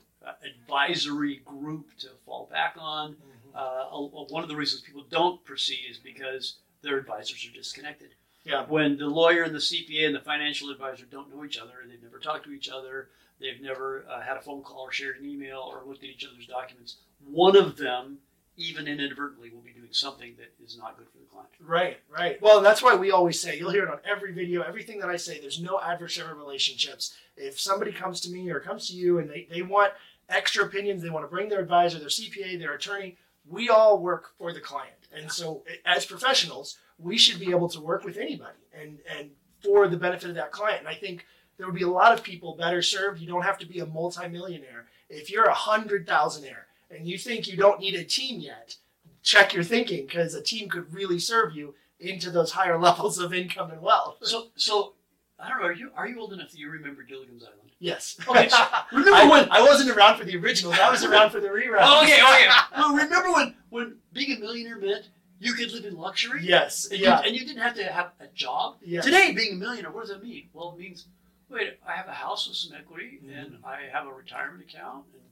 advisory 0.45 1.43
group 1.45 1.97
to 1.99 2.09
fall 2.27 2.49
back 2.51 2.77
on. 2.79 3.17
Uh, 3.55 3.85
one 4.29 4.43
of 4.43 4.49
the 4.49 4.57
reasons 4.57 4.83
people 4.83 5.05
don't 5.09 5.45
proceed 5.45 5.87
is 5.89 5.99
because 5.99 6.57
their 6.83 6.99
advisors 6.99 7.47
are 7.49 7.57
disconnected. 7.57 8.11
Yeah. 8.45 8.65
When 8.67 8.99
the 8.99 9.07
lawyer 9.07 9.45
and 9.45 9.55
the 9.55 9.61
CPA 9.61 10.07
and 10.07 10.15
the 10.15 10.21
financial 10.21 10.71
advisor 10.71 11.05
don't 11.11 11.35
know 11.35 11.45
each 11.45 11.59
other, 11.59 11.73
they've 11.89 12.03
never 12.03 12.19
talked 12.19 12.45
to 12.45 12.53
each 12.53 12.69
other, 12.69 13.09
they've 13.41 13.61
never 13.61 14.05
uh, 14.11 14.21
had 14.21 14.37
a 14.37 14.43
phone 14.43 14.63
call 14.63 14.81
or 14.81 14.93
shared 14.93 15.19
an 15.19 15.25
email 15.25 15.61
or 15.61 15.83
looked 15.87 16.05
at 16.05 16.11
each 16.11 16.27
other's 16.27 16.47
documents, 16.47 16.97
one 17.27 17.57
of 17.57 17.77
them, 17.77 18.19
even 18.57 18.87
inadvertently, 18.87 19.51
will 19.51 19.61
be 19.61 19.73
doing 19.73 19.93
something 19.93 20.35
that 20.39 20.53
is 20.65 20.79
not 20.79 20.97
good 20.97 21.09
for 21.09 21.19
the 21.19 21.25
client. 21.25 21.51
Right, 21.61 21.99
right. 22.11 22.41
Well, 22.41 22.61
that's 22.61 22.83
why 22.83 22.95
we 22.95 23.11
always 23.11 23.41
say, 23.41 23.59
you'll 23.59 23.71
hear 23.71 23.85
it 23.85 23.91
on 23.91 23.99
every 24.05 24.33
video, 24.33 24.63
everything 24.63 25.01
that 25.01 25.09
I 25.09 25.17
say, 25.17 25.41
there's 25.41 25.61
no 25.61 25.79
adversarial 25.79 26.37
relationships. 26.37 27.15
If 27.37 27.59
somebody 27.59 27.93
comes 27.93 28.21
to 28.23 28.31
me 28.31 28.51
or 28.51 28.61
comes 28.61 28.89
to 28.89 28.95
you 28.95 29.19
and 29.19 29.29
they, 29.29 29.49
they 29.51 29.63
want 29.63 29.93
extra 30.29 30.65
opinions, 30.65 31.03
they 31.03 31.11
want 31.11 31.25
to 31.25 31.31
bring 31.31 31.49
their 31.49 31.61
advisor, 31.61 31.99
their 31.99 32.09
CPA, 32.09 32.59
their 32.59 32.75
attorney, 32.75 33.17
we 33.49 33.69
all 33.69 33.99
work 33.99 34.31
for 34.39 34.53
the 34.53 34.61
client. 34.61 34.95
And 35.15 35.31
so 35.31 35.63
as 35.85 36.07
professionals, 36.07 36.79
we 36.99 37.19
should 37.19 37.41
be 37.41 37.51
able 37.51 37.69
to 37.71 37.81
work 37.81 38.05
with 38.05 38.17
anybody 38.17 38.59
and, 38.79 38.99
and 39.19 39.31
for 39.63 39.89
the 39.89 39.97
benefit 39.97 40.31
of 40.31 40.37
that 40.37 40.53
client. 40.53 40.81
And 40.81 40.89
I 40.89 40.95
think 40.95 41.27
there 41.57 41.67
would 41.67 41.75
be 41.75 41.83
a 41.83 41.89
lot 41.89 42.13
of 42.13 42.23
people 42.23 42.57
better 42.57 42.83
served. 42.83 43.21
You 43.21 43.27
don't 43.27 43.43
have 43.43 43.59
to 43.59 43.67
be 43.67 43.81
a 43.81 43.87
multimillionaire. 43.87 44.87
If 45.09 45.31
you're 45.31 45.45
a 45.45 45.55
hundred 45.55 46.07
thousandaire 46.07 46.65
and 46.95 47.07
you 47.07 47.19
think 47.19 47.49
you 47.49 47.57
don't 47.57 47.81
need 47.81 47.95
a 47.95 48.05
team 48.05 48.41
yet, 48.41 48.77
check 49.23 49.53
your 49.55 49.65
thinking 49.65 50.07
because 50.07 50.35
a 50.35 50.43
team 50.43 50.69
could 50.69 50.93
really 50.93 51.19
serve 51.19 51.55
you 51.55 51.75
into 52.01 52.31
those 52.31 52.53
higher 52.53 52.79
levels 52.89 53.19
of 53.19 53.33
income 53.35 53.71
and 53.71 53.81
wealth. 53.83 54.19
So, 54.23 54.49
so 54.57 54.95
I 55.39 55.49
don't 55.49 55.61
know. 55.61 55.67
Are 55.67 55.73
you 55.73 55.91
are 55.97 56.07
you 56.09 56.19
old 56.21 56.33
enough 56.33 56.51
that 56.51 56.59
you 56.59 56.71
remember 56.71 57.03
Gilligan's 57.03 57.43
Island? 57.43 57.71
Yes. 57.81 58.17
Okay, 58.29 58.49
so 58.49 58.57
remember 58.93 59.13
I, 59.17 59.29
when- 59.29 59.51
I 59.51 59.61
wasn't 59.63 59.91
around 59.97 60.19
for 60.19 60.25
the 60.25 60.37
originals. 60.37 60.79
I 60.79 60.91
was 60.91 61.05
around 61.05 61.31
for 61.31 61.41
the 61.41 61.49
reruns. 61.49 61.79
Oh, 61.83 62.03
okay, 62.05 62.15
okay. 62.23 62.49
Well, 62.77 62.95
remember 62.95 63.33
when 63.33 63.55
when 63.71 63.97
being 64.13 64.37
a 64.37 64.41
millionaire 64.41 64.79
meant 64.79 65.09
you 65.41 65.53
could 65.55 65.73
live 65.73 65.85
in 65.85 65.97
luxury? 65.97 66.41
Yes. 66.45 66.87
And, 66.91 67.01
Yeah. 67.01 67.21
you, 67.21 67.27
and 67.27 67.37
you 67.37 67.45
didn't 67.45 67.63
have 67.63 67.75
to 67.75 67.85
have 67.85 68.13
a 68.21 68.27
job. 68.35 68.77
Yeah. 68.83 69.01
Today, 69.03 69.33
being 69.33 69.55
a 69.55 69.57
millionaire, 69.57 69.91
what 69.91 70.03
does 70.03 70.11
that 70.11 70.23
mean? 70.23 70.49
Well, 70.53 70.75
it 70.77 70.81
means 70.81 71.07
wait, 71.51 71.79
I 71.87 71.93
have 71.93 72.09
a 72.09 72.13
house 72.13 72.47
with 72.49 72.57
some 72.57 72.73
equity, 72.77 73.21
Mm-hmm. 73.25 73.37
and 73.39 73.59
I 73.65 73.81
have 73.93 74.07
a 74.07 74.13
retirement 74.13 74.65
account, 74.69 75.05
and 75.13 75.23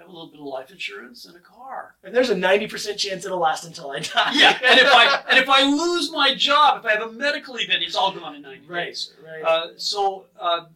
have 0.00 0.08
a 0.08 0.12
little 0.12 0.28
bit 0.30 0.40
of 0.40 0.46
life 0.46 0.70
insurance 0.70 1.26
and 1.26 1.36
a 1.36 1.40
car. 1.40 1.94
And 2.02 2.14
there's 2.14 2.30
a 2.30 2.34
90% 2.34 2.96
chance 2.96 3.24
it'll 3.24 3.38
last 3.38 3.64
until 3.64 3.90
I 3.90 4.00
die. 4.00 4.32
Yeah, 4.34 4.58
and 4.64 4.80
if 4.80 4.88
I 4.90 5.22
and 5.30 5.38
if 5.38 5.48
I 5.48 5.62
lose 5.64 6.10
my 6.10 6.34
job, 6.34 6.80
if 6.80 6.86
I 6.86 6.92
have 6.92 7.02
a 7.08 7.12
medical 7.12 7.56
event, 7.58 7.82
it's 7.82 7.94
all 7.94 8.12
gone 8.12 8.34
in 8.34 8.42
ninety 8.42 8.66
Right, 8.66 8.86
days. 8.86 9.12
right. 9.24 9.42
Uh, 9.44 9.66
so 9.76 10.24
uh, 10.40 10.66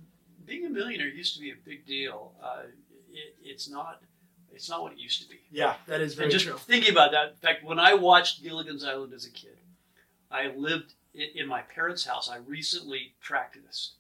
being 0.47 0.67
a 0.67 0.71
millionaire 0.71 1.09
used 1.09 1.35
to 1.35 1.41
be 1.41 1.51
a 1.51 1.55
big 1.65 1.87
deal. 1.87 2.33
Uh, 2.43 2.63
it, 3.11 3.35
it's 3.43 3.69
not. 3.69 4.03
It's 4.53 4.69
not 4.71 4.83
what 4.83 4.93
it 4.93 4.99
used 4.99 5.21
to 5.23 5.29
be. 5.29 5.41
yeah, 5.51 5.75
that 5.89 6.01
is 6.01 6.15
very 6.15 6.27
and 6.27 6.33
just 6.33 6.45
true. 6.47 6.57
thinking 6.57 6.93
about 6.93 7.11
that, 7.11 7.31
in 7.31 7.37
fact, 7.43 7.65
when 7.65 7.81
I 7.81 7.95
watched 7.95 8.41
Gilligan's 8.43 8.85
Island 8.85 9.13
as 9.13 9.27
a 9.27 9.31
kid, 9.31 9.57
I 10.31 10.53
lived 10.55 10.95
in, 11.13 11.29
in 11.35 11.49
my 11.49 11.63
parents' 11.63 12.05
house. 12.05 12.31
I 12.31 12.37
recently 12.37 13.15
tracked 13.21 13.57
this. 13.67 13.95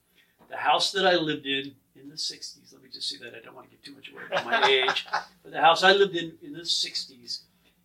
The 0.49 0.57
house 0.59 0.93
that 0.93 1.07
I 1.07 1.15
lived 1.17 1.45
in 1.47 1.75
in 2.01 2.09
the 2.09 2.15
60s, 2.17 2.73
let 2.73 2.83
me 2.83 2.89
just 2.93 3.09
say 3.09 3.17
that 3.19 3.35
I 3.35 3.41
don't 3.45 3.55
want 3.55 3.71
to 3.71 3.77
give 3.77 3.83
too 3.83 3.95
much 3.95 4.11
away 4.11 4.23
about 4.27 4.45
my 4.45 4.67
age, 4.69 5.07
but 5.43 5.53
the 5.53 5.61
house 5.61 5.83
I 5.83 5.93
lived 5.93 6.17
in 6.17 6.33
in 6.43 6.53
the 6.53 6.61
60s 6.61 7.41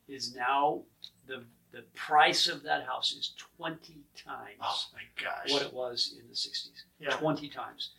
is 0.07 0.35
now, 0.35 0.81
the, 1.27 1.43
the 1.71 1.83
price 1.95 2.47
of 2.47 2.63
that 2.63 2.85
house 2.85 3.11
is 3.13 3.33
20 3.57 3.93
times 4.15 4.57
Oh 4.61 4.85
my 4.93 5.01
gosh. 5.23 5.51
what 5.51 5.61
it 5.61 5.73
was 5.73 6.15
in 6.19 6.27
the 6.27 6.33
60s. 6.33 6.69
Yeah. 6.99 7.15
20 7.17 7.47
times. 7.49 7.91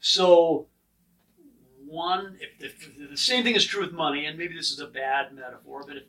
So, 0.00 0.66
one, 1.86 2.38
if, 2.40 2.62
if 2.64 3.10
the 3.10 3.16
same 3.16 3.44
thing 3.44 3.54
is 3.54 3.64
true 3.64 3.82
with 3.82 3.92
money, 3.92 4.26
and 4.26 4.38
maybe 4.38 4.54
this 4.54 4.70
is 4.70 4.80
a 4.80 4.86
bad 4.86 5.34
metaphor, 5.34 5.84
but 5.86 5.96
if, 5.96 6.02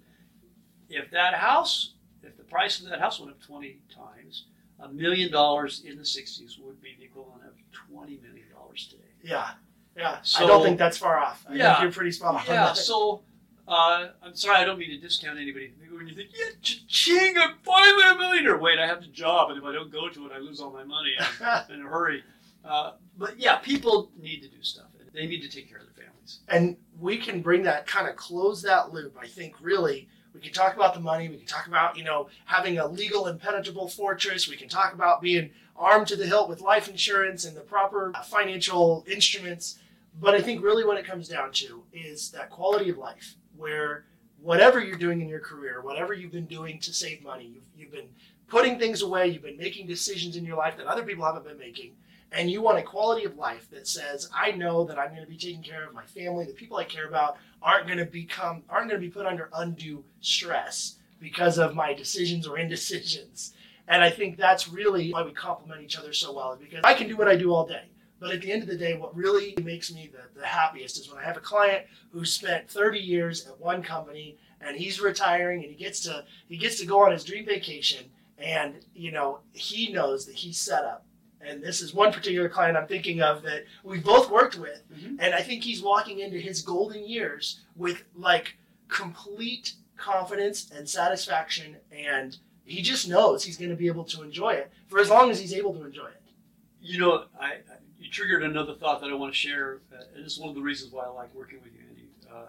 if 0.89 1.11
that 1.11 1.33
house, 1.35 1.93
if 2.23 2.37
the 2.37 2.43
price 2.43 2.79
of 2.79 2.89
that 2.89 2.99
house 2.99 3.19
went 3.19 3.31
up 3.31 3.41
20 3.41 3.77
times, 3.93 4.45
a 4.79 4.87
million 4.87 5.31
dollars 5.31 5.83
in 5.85 5.97
the 5.97 6.03
60s 6.03 6.57
would 6.61 6.81
be 6.81 6.95
the 6.97 7.05
equivalent 7.05 7.41
of 7.43 7.53
$20 7.91 8.21
million 8.21 8.45
today. 8.89 9.03
Yeah. 9.23 9.49
Yeah. 9.97 10.19
I 10.37 10.45
don't 10.45 10.63
think 10.63 10.77
that's 10.77 10.97
far 10.97 11.17
off. 11.17 11.45
I 11.49 11.55
Yeah. 11.55 11.73
think 11.73 11.83
you're 11.83 11.91
pretty 11.91 12.11
spot 12.11 12.35
on. 12.35 12.41
Yeah, 12.47 12.73
so 12.73 13.21
uh, 13.67 14.09
I'm 14.23 14.35
sorry, 14.35 14.57
I 14.57 14.65
don't 14.65 14.79
mean 14.79 14.89
to 14.91 14.97
discount 14.97 15.37
anybody. 15.37 15.73
When 15.91 16.07
you 16.07 16.15
think, 16.15 16.29
yeah, 16.33 16.51
ching, 16.87 17.35
I'm 17.37 17.55
finally 17.63 18.03
a 18.09 18.15
millionaire. 18.17 18.57
Wait, 18.57 18.79
I 18.79 18.87
have 18.87 19.01
the 19.01 19.07
job, 19.07 19.49
and 19.49 19.59
if 19.59 19.63
I 19.65 19.73
don't 19.73 19.91
go 19.91 20.07
to 20.09 20.25
it, 20.25 20.31
I 20.33 20.37
lose 20.39 20.59
all 20.61 20.71
my 20.71 20.83
money 20.83 21.11
I'm 21.41 21.69
in 21.73 21.81
a 21.85 21.89
hurry. 21.89 22.23
Uh, 22.63 22.93
but 23.17 23.37
yeah, 23.37 23.57
people 23.57 24.11
need 24.19 24.41
to 24.41 24.47
do 24.47 24.61
stuff. 24.63 24.85
They 25.13 25.25
need 25.27 25.41
to 25.41 25.49
take 25.49 25.67
care 25.69 25.79
of 25.79 25.85
their 25.85 26.05
families. 26.05 26.39
and 26.47 26.77
we 26.99 27.17
can 27.17 27.41
bring 27.41 27.63
that 27.63 27.85
kind 27.87 28.07
of 28.07 28.15
close 28.15 28.61
that 28.61 28.93
loop. 28.93 29.17
I 29.19 29.27
think 29.27 29.55
really 29.61 30.07
we 30.33 30.39
can 30.39 30.53
talk 30.53 30.75
about 30.75 30.93
the 30.93 30.99
money. 30.99 31.27
We 31.27 31.37
can 31.37 31.47
talk 31.47 31.67
about 31.67 31.97
you 31.97 32.03
know 32.03 32.29
having 32.45 32.77
a 32.77 32.87
legal 32.87 33.27
impenetrable 33.27 33.87
fortress. 33.87 34.47
We 34.47 34.57
can 34.57 34.69
talk 34.69 34.93
about 34.93 35.21
being 35.21 35.51
armed 35.75 36.07
to 36.07 36.15
the 36.15 36.27
hilt 36.27 36.49
with 36.49 36.61
life 36.61 36.89
insurance 36.89 37.45
and 37.45 37.55
the 37.55 37.61
proper 37.61 38.13
financial 38.25 39.05
instruments. 39.09 39.79
But 40.19 40.35
I 40.35 40.41
think 40.41 40.63
really 40.63 40.83
what 40.83 40.97
it 40.97 41.05
comes 41.05 41.27
down 41.27 41.51
to 41.53 41.83
is 41.93 42.31
that 42.31 42.49
quality 42.49 42.89
of 42.89 42.97
life, 42.97 43.35
where 43.55 44.05
whatever 44.41 44.79
you're 44.79 44.97
doing 44.97 45.21
in 45.21 45.29
your 45.29 45.39
career, 45.39 45.81
whatever 45.81 46.13
you've 46.13 46.31
been 46.31 46.45
doing 46.45 46.79
to 46.79 46.93
save 46.93 47.23
money, 47.23 47.45
you've, 47.45 47.63
you've 47.77 47.91
been 47.91 48.09
putting 48.47 48.79
things 48.79 49.01
away, 49.01 49.27
you've 49.27 49.43
been 49.43 49.57
making 49.57 49.87
decisions 49.87 50.35
in 50.35 50.43
your 50.43 50.57
life 50.57 50.75
that 50.77 50.87
other 50.87 51.03
people 51.03 51.25
haven't 51.25 51.45
been 51.45 51.57
making 51.57 51.93
and 52.31 52.49
you 52.51 52.61
want 52.61 52.77
a 52.77 52.83
quality 52.83 53.25
of 53.25 53.37
life 53.37 53.69
that 53.71 53.87
says 53.87 54.29
i 54.35 54.51
know 54.51 54.83
that 54.83 54.99
i'm 54.99 55.09
going 55.09 55.23
to 55.23 55.29
be 55.29 55.37
taking 55.37 55.63
care 55.63 55.87
of 55.87 55.93
my 55.93 56.05
family. 56.05 56.45
The 56.45 56.53
people 56.53 56.77
i 56.77 56.83
care 56.83 57.07
about 57.07 57.37
aren't 57.61 57.87
going 57.87 57.99
to 57.99 58.05
become 58.05 58.63
aren't 58.69 58.89
going 58.89 59.01
to 59.01 59.07
be 59.07 59.11
put 59.11 59.25
under 59.25 59.49
undue 59.53 60.03
stress 60.21 60.95
because 61.19 61.57
of 61.57 61.75
my 61.75 61.93
decisions 61.93 62.47
or 62.47 62.57
indecisions. 62.57 63.53
And 63.87 64.03
i 64.03 64.09
think 64.09 64.37
that's 64.37 64.67
really 64.67 65.11
why 65.11 65.23
we 65.23 65.31
complement 65.31 65.81
each 65.81 65.97
other 65.97 66.13
so 66.13 66.33
well 66.33 66.57
because 66.59 66.81
i 66.83 66.93
can 66.93 67.07
do 67.07 67.17
what 67.17 67.27
i 67.27 67.35
do 67.35 67.53
all 67.53 67.65
day 67.65 67.85
but 68.19 68.31
at 68.31 68.41
the 68.41 68.51
end 68.51 68.61
of 68.61 68.69
the 68.69 68.77
day 68.77 68.95
what 68.95 69.15
really 69.15 69.55
makes 69.63 69.91
me 69.91 70.11
the, 70.11 70.39
the 70.39 70.45
happiest 70.45 70.99
is 70.99 71.09
when 71.09 71.19
i 71.19 71.25
have 71.25 71.37
a 71.37 71.41
client 71.41 71.85
who 72.11 72.23
spent 72.23 72.69
30 72.69 72.99
years 72.99 73.47
at 73.47 73.59
one 73.59 73.81
company 73.81 74.37
and 74.61 74.77
he's 74.77 75.01
retiring 75.01 75.61
and 75.63 75.71
he 75.71 75.75
gets 75.75 76.01
to 76.01 76.23
he 76.47 76.57
gets 76.57 76.79
to 76.79 76.85
go 76.85 77.03
on 77.03 77.11
his 77.11 77.23
dream 77.23 77.45
vacation 77.45 78.05
and 78.37 78.85
you 78.93 79.11
know 79.11 79.39
he 79.53 79.91
knows 79.91 80.25
that 80.25 80.35
he's 80.35 80.59
set 80.59 80.83
up 80.83 81.05
and 81.41 81.61
this 81.63 81.81
is 81.81 81.93
one 81.93 82.11
particular 82.11 82.49
client 82.49 82.77
I'm 82.77 82.87
thinking 82.87 83.21
of 83.21 83.41
that 83.43 83.65
we've 83.83 84.03
both 84.03 84.29
worked 84.29 84.57
with, 84.57 84.83
Mhm. 84.91 85.17
and 85.19 85.33
I 85.33 85.41
think 85.41 85.63
he's 85.63 85.81
walking 85.81 86.19
into 86.19 86.39
his 86.39 86.61
golden 86.61 87.07
years 87.07 87.61
with 87.75 88.03
like 88.15 88.57
complete 88.87 89.73
confidence 89.97 90.69
and 90.71 90.87
satisfaction, 90.89 91.77
and 91.91 92.37
he 92.65 92.81
just 92.81 93.07
knows 93.07 93.43
he's 93.43 93.57
going 93.57 93.69
to 93.69 93.75
be 93.75 93.87
able 93.87 94.05
to 94.05 94.21
enjoy 94.21 94.53
it 94.53 94.71
for 94.87 94.99
as 94.99 95.09
long 95.09 95.29
as 95.31 95.39
he's 95.39 95.53
able 95.53 95.73
to 95.73 95.83
enjoy 95.83 96.07
it. 96.07 96.21
You 96.81 96.99
know, 96.99 97.25
I, 97.39 97.45
I 97.53 97.59
you 97.99 98.09
triggered 98.09 98.43
another 98.43 98.73
thought 98.75 99.01
that 99.01 99.09
I 99.09 99.13
want 99.13 99.33
to 99.33 99.37
share, 99.37 99.81
uh, 99.93 100.03
and 100.15 100.25
this 100.25 100.33
is 100.33 100.39
one 100.39 100.49
of 100.49 100.55
the 100.55 100.61
reasons 100.61 100.93
why 100.93 101.03
I 101.03 101.09
like 101.09 101.33
working 101.35 101.61
with 101.61 101.73
you, 101.73 101.81
Andy. 101.89 102.09
Uh, 102.31 102.45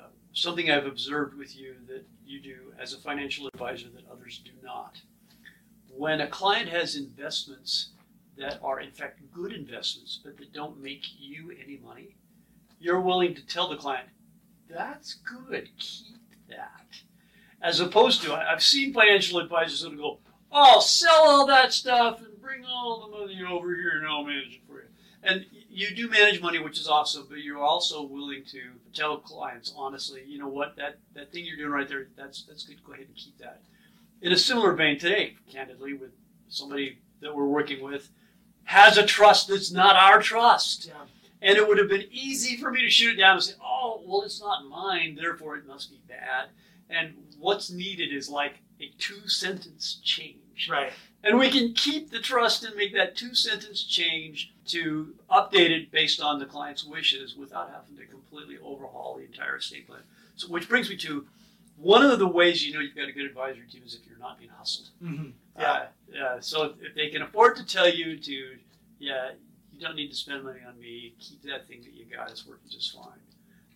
uh, 0.00 0.06
something 0.32 0.70
I've 0.70 0.86
observed 0.86 1.34
with 1.34 1.56
you 1.56 1.76
that 1.86 2.04
you 2.26 2.40
do 2.40 2.74
as 2.78 2.92
a 2.92 2.98
financial 2.98 3.46
advisor 3.46 3.88
that 3.90 4.02
others 4.10 4.40
do 4.44 4.50
not. 4.62 5.00
When 5.88 6.20
a 6.20 6.26
client 6.26 6.68
has 6.70 6.96
investments 6.96 7.90
that 8.42 8.58
are 8.62 8.80
in 8.80 8.90
fact 8.90 9.20
good 9.32 9.52
investments, 9.52 10.20
but 10.22 10.36
that 10.36 10.52
don't 10.52 10.82
make 10.82 11.04
you 11.18 11.52
any 11.62 11.78
money, 11.78 12.16
you're 12.80 13.00
willing 13.00 13.34
to 13.34 13.46
tell 13.46 13.68
the 13.68 13.76
client, 13.76 14.08
"That's 14.68 15.14
good. 15.14 15.70
Keep 15.78 16.48
that." 16.48 17.02
As 17.60 17.78
opposed 17.78 18.22
to, 18.22 18.34
I've 18.34 18.62
seen 18.62 18.92
financial 18.92 19.38
advisors 19.38 19.82
that 19.82 19.96
go, 19.96 20.20
"Oh, 20.50 20.80
sell 20.80 21.22
all 21.28 21.46
that 21.46 21.72
stuff 21.72 22.20
and 22.20 22.40
bring 22.40 22.64
all 22.64 23.00
the 23.00 23.16
money 23.16 23.40
over 23.48 23.74
here, 23.74 23.98
and 23.98 24.06
I'll 24.06 24.24
manage 24.24 24.56
it 24.56 24.66
for 24.66 24.82
you." 24.82 24.88
And 25.22 25.46
you 25.70 25.94
do 25.94 26.08
manage 26.08 26.42
money, 26.42 26.58
which 26.58 26.78
is 26.80 26.88
awesome, 26.88 27.26
but 27.28 27.38
you're 27.38 27.62
also 27.62 28.02
willing 28.02 28.44
to 28.46 28.60
tell 28.92 29.18
clients 29.18 29.72
honestly, 29.76 30.24
you 30.26 30.38
know 30.38 30.48
what, 30.48 30.74
that, 30.76 30.98
that 31.14 31.32
thing 31.32 31.44
you're 31.46 31.56
doing 31.56 31.70
right 31.70 31.88
there, 31.88 32.08
that's 32.16 32.42
that's 32.42 32.64
good. 32.64 32.82
Go 32.84 32.92
ahead 32.92 33.06
and 33.06 33.16
keep 33.16 33.38
that. 33.38 33.62
In 34.20 34.32
a 34.32 34.36
similar 34.36 34.72
vein 34.74 34.98
today, 34.98 35.36
candidly, 35.50 35.94
with 35.94 36.10
somebody 36.48 36.98
that 37.20 37.34
we're 37.34 37.46
working 37.46 37.82
with, 37.82 38.10
has 38.64 38.96
a 38.96 39.06
trust 39.06 39.48
that's 39.48 39.70
not 39.70 39.96
our 39.96 40.20
trust. 40.20 40.86
Yeah. 40.86 40.94
And 41.40 41.56
it 41.56 41.66
would 41.66 41.78
have 41.78 41.88
been 41.88 42.06
easy 42.10 42.56
for 42.56 42.70
me 42.70 42.82
to 42.82 42.90
shoot 42.90 43.14
it 43.14 43.20
down 43.20 43.34
and 43.34 43.42
say, 43.42 43.54
oh, 43.62 44.00
well, 44.06 44.22
it's 44.22 44.40
not 44.40 44.68
mine, 44.68 45.16
therefore 45.20 45.56
it 45.56 45.66
must 45.66 45.90
be 45.90 46.00
bad. 46.08 46.48
And 46.88 47.14
what's 47.38 47.70
needed 47.70 48.12
is 48.12 48.28
like 48.28 48.60
a 48.80 48.92
two 48.98 49.26
sentence 49.28 50.00
change. 50.04 50.68
Right. 50.70 50.92
And 51.24 51.38
we 51.38 51.50
can 51.50 51.72
keep 51.72 52.10
the 52.10 52.20
trust 52.20 52.64
and 52.64 52.76
make 52.76 52.92
that 52.94 53.16
two 53.16 53.34
sentence 53.34 53.82
change 53.82 54.52
to 54.66 55.14
update 55.30 55.70
it 55.70 55.90
based 55.90 56.20
on 56.20 56.38
the 56.38 56.46
client's 56.46 56.84
wishes 56.84 57.36
without 57.36 57.70
having 57.70 57.96
to 57.96 58.06
completely 58.10 58.58
overhaul 58.62 59.16
the 59.16 59.24
entire 59.24 59.56
estate 59.56 59.86
plan. 59.86 60.00
So, 60.36 60.48
which 60.48 60.68
brings 60.68 60.90
me 60.90 60.96
to 60.98 61.26
one 61.76 62.04
of 62.04 62.18
the 62.18 62.26
ways 62.26 62.66
you 62.66 62.74
know 62.74 62.80
you've 62.80 62.96
got 62.96 63.08
a 63.08 63.12
good 63.12 63.26
advisory 63.26 63.66
team 63.70 63.82
is 63.84 63.94
if 63.94 64.00
you're 64.08 64.18
not 64.18 64.38
being 64.38 64.50
hustled. 64.50 64.88
Mm-hmm. 65.02 65.30
Yeah. 65.58 65.86
Uh, 66.20 66.40
so 66.40 66.64
if, 66.64 66.72
if 66.82 66.94
they 66.94 67.08
can 67.08 67.22
afford 67.22 67.56
to 67.56 67.64
tell 67.64 67.88
you 67.88 68.16
to, 68.18 68.56
yeah, 68.98 69.30
you 69.72 69.80
don't 69.80 69.96
need 69.96 70.10
to 70.10 70.16
spend 70.16 70.44
money 70.44 70.60
on 70.66 70.78
me. 70.78 71.14
Keep 71.18 71.42
that 71.44 71.66
thing 71.68 71.80
that 71.82 71.92
you 71.92 72.04
got. 72.04 72.30
It's 72.30 72.46
working 72.46 72.70
just 72.70 72.94
fine. 72.94 73.18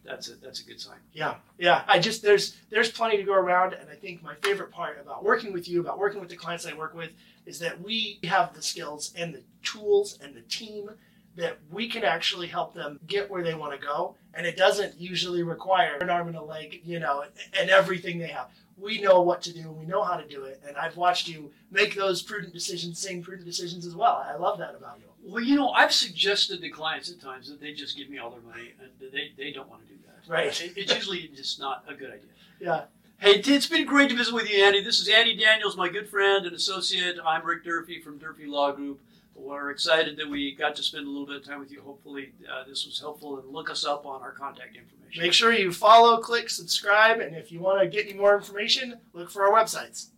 That's 0.05 0.29
a 0.29 0.37
that's 0.37 0.61
a 0.61 0.65
good 0.65 0.81
sign. 0.81 0.99
Yeah, 1.13 1.35
yeah. 1.59 1.83
I 1.89 1.99
just 1.99 2.23
there's 2.23 2.57
there's 2.71 2.91
plenty 2.91 3.17
to 3.17 3.25
go 3.25 3.35
around, 3.35 3.73
and 3.73 3.91
I 3.91 3.95
think 3.95 4.23
my 4.23 4.35
favorite 4.37 4.71
part 4.71 5.01
about 5.01 5.25
working 5.25 5.53
with 5.53 5.69
you, 5.69 5.81
about 5.81 5.99
working 5.99 6.21
with 6.21 6.29
the 6.29 6.37
clients 6.37 6.65
I 6.65 6.75
work 6.75 6.95
with, 6.95 7.11
is 7.45 7.59
that 7.59 7.81
we 7.81 8.21
have 8.25 8.55
the 8.55 8.63
skills 8.63 9.13
and 9.17 9.35
the 9.35 9.43
tools 9.65 10.19
and 10.23 10.35
the 10.35 10.43
team 10.43 10.91
that 11.35 11.59
we 11.71 11.89
can 11.89 12.05
actually 12.05 12.47
help 12.47 12.73
them 12.73 12.99
get 13.07 13.31
where 13.31 13.43
they 13.43 13.55
want 13.55 13.79
to 13.79 13.85
go, 13.85 14.15
and 14.33 14.47
it 14.47 14.57
doesn't 14.57 14.99
usually 14.99 15.43
require 15.43 15.97
an 15.97 16.09
arm 16.09 16.29
and 16.29 16.37
a 16.37 16.43
leg, 16.43 16.81
you 16.85 16.99
know, 16.99 17.25
and 17.59 17.69
everything 17.69 18.19
they 18.19 18.29
have. 18.29 18.49
We 18.79 19.01
know 19.01 19.23
what 19.23 19.41
to 19.43 19.55
do, 19.55 19.61
and 19.61 19.77
we 19.77 19.87
know 19.87 20.03
how 20.03 20.17
to 20.17 20.27
do 20.29 20.45
it, 20.45 20.61
and 20.67 20.77
I've 20.77 20.97
watched 20.97 21.29
you 21.29 21.51
make 21.71 21.95
those 21.95 22.23
prudent 22.23 22.53
decisions, 22.53 22.99
same 22.99 23.23
prudent 23.23 23.47
decisions 23.47 23.87
as 23.87 23.97
well. 23.97 24.23
I 24.27 24.37
love 24.37 24.59
that 24.59 24.75
about 24.75 24.99
you. 24.99 25.07
Well, 25.23 25.43
you 25.43 25.57
know, 25.57 25.71
I've 25.71 25.93
suggested 25.93 26.61
to 26.61 26.69
clients 26.69 27.11
at 27.11 27.21
times 27.21 27.49
that 27.49 27.61
they 27.61 27.73
just 27.73 27.97
give 27.97 28.11
me 28.11 28.19
all 28.19 28.31
their 28.31 28.43
money, 28.43 28.75
and 28.81 28.91
they, 29.13 29.33
they 29.37 29.51
don't 29.51 29.69
want 29.69 29.87
to 29.87 29.89
do 29.89 29.99
that. 30.07 30.31
Right. 30.31 30.61
It, 30.61 30.75
it's 30.77 30.95
usually 30.95 31.29
just 31.35 31.59
not 31.59 31.85
a 31.89 31.95
good 31.95 32.11
idea. 32.11 32.31
Yeah. 32.61 32.85
Hey, 33.19 33.41
it's 33.45 33.67
been 33.67 33.87
great 33.87 34.11
to 34.11 34.17
visit 34.17 34.35
with 34.35 34.51
you, 34.51 34.63
Andy. 34.63 34.83
This 34.83 35.01
is 35.01 35.09
Andy 35.09 35.35
Daniels, 35.35 35.75
my 35.75 35.89
good 35.89 36.09
friend 36.09 36.45
and 36.45 36.55
associate. 36.55 37.17
I'm 37.25 37.47
Rick 37.47 37.65
Durfee 37.65 38.03
from 38.03 38.19
Durfee 38.19 38.47
Law 38.47 38.73
Group. 38.73 39.01
We're 39.37 39.71
excited 39.71 40.17
that 40.17 40.29
we 40.29 40.55
got 40.55 40.75
to 40.77 40.83
spend 40.83 41.07
a 41.07 41.11
little 41.11 41.27
bit 41.27 41.37
of 41.37 41.45
time 41.45 41.61
with 41.61 41.71
you. 41.71 41.81
Hopefully, 41.83 42.33
uh, 42.51 42.65
this 42.67 42.87
was 42.87 42.99
helpful, 42.99 43.39
and 43.39 43.49
look 43.53 43.71
us 43.71 43.85
up 43.85 44.07
on 44.07 44.23
our 44.23 44.33
contact 44.33 44.77
information. 44.77 45.23
Make 45.23 45.33
sure 45.33 45.53
you 45.53 45.73
follow, 45.73 46.19
click, 46.19 46.51
subscribe, 46.51 47.21
and 47.21 47.37
if 47.37 47.53
you 47.53 47.61
want 47.61 47.81
to 47.81 47.89
get 47.89 48.07
any 48.07 48.19
more 48.19 48.37
information, 48.37 48.99
look 49.13 49.31
for 49.31 49.47
our 49.47 49.53
websites. 49.53 50.09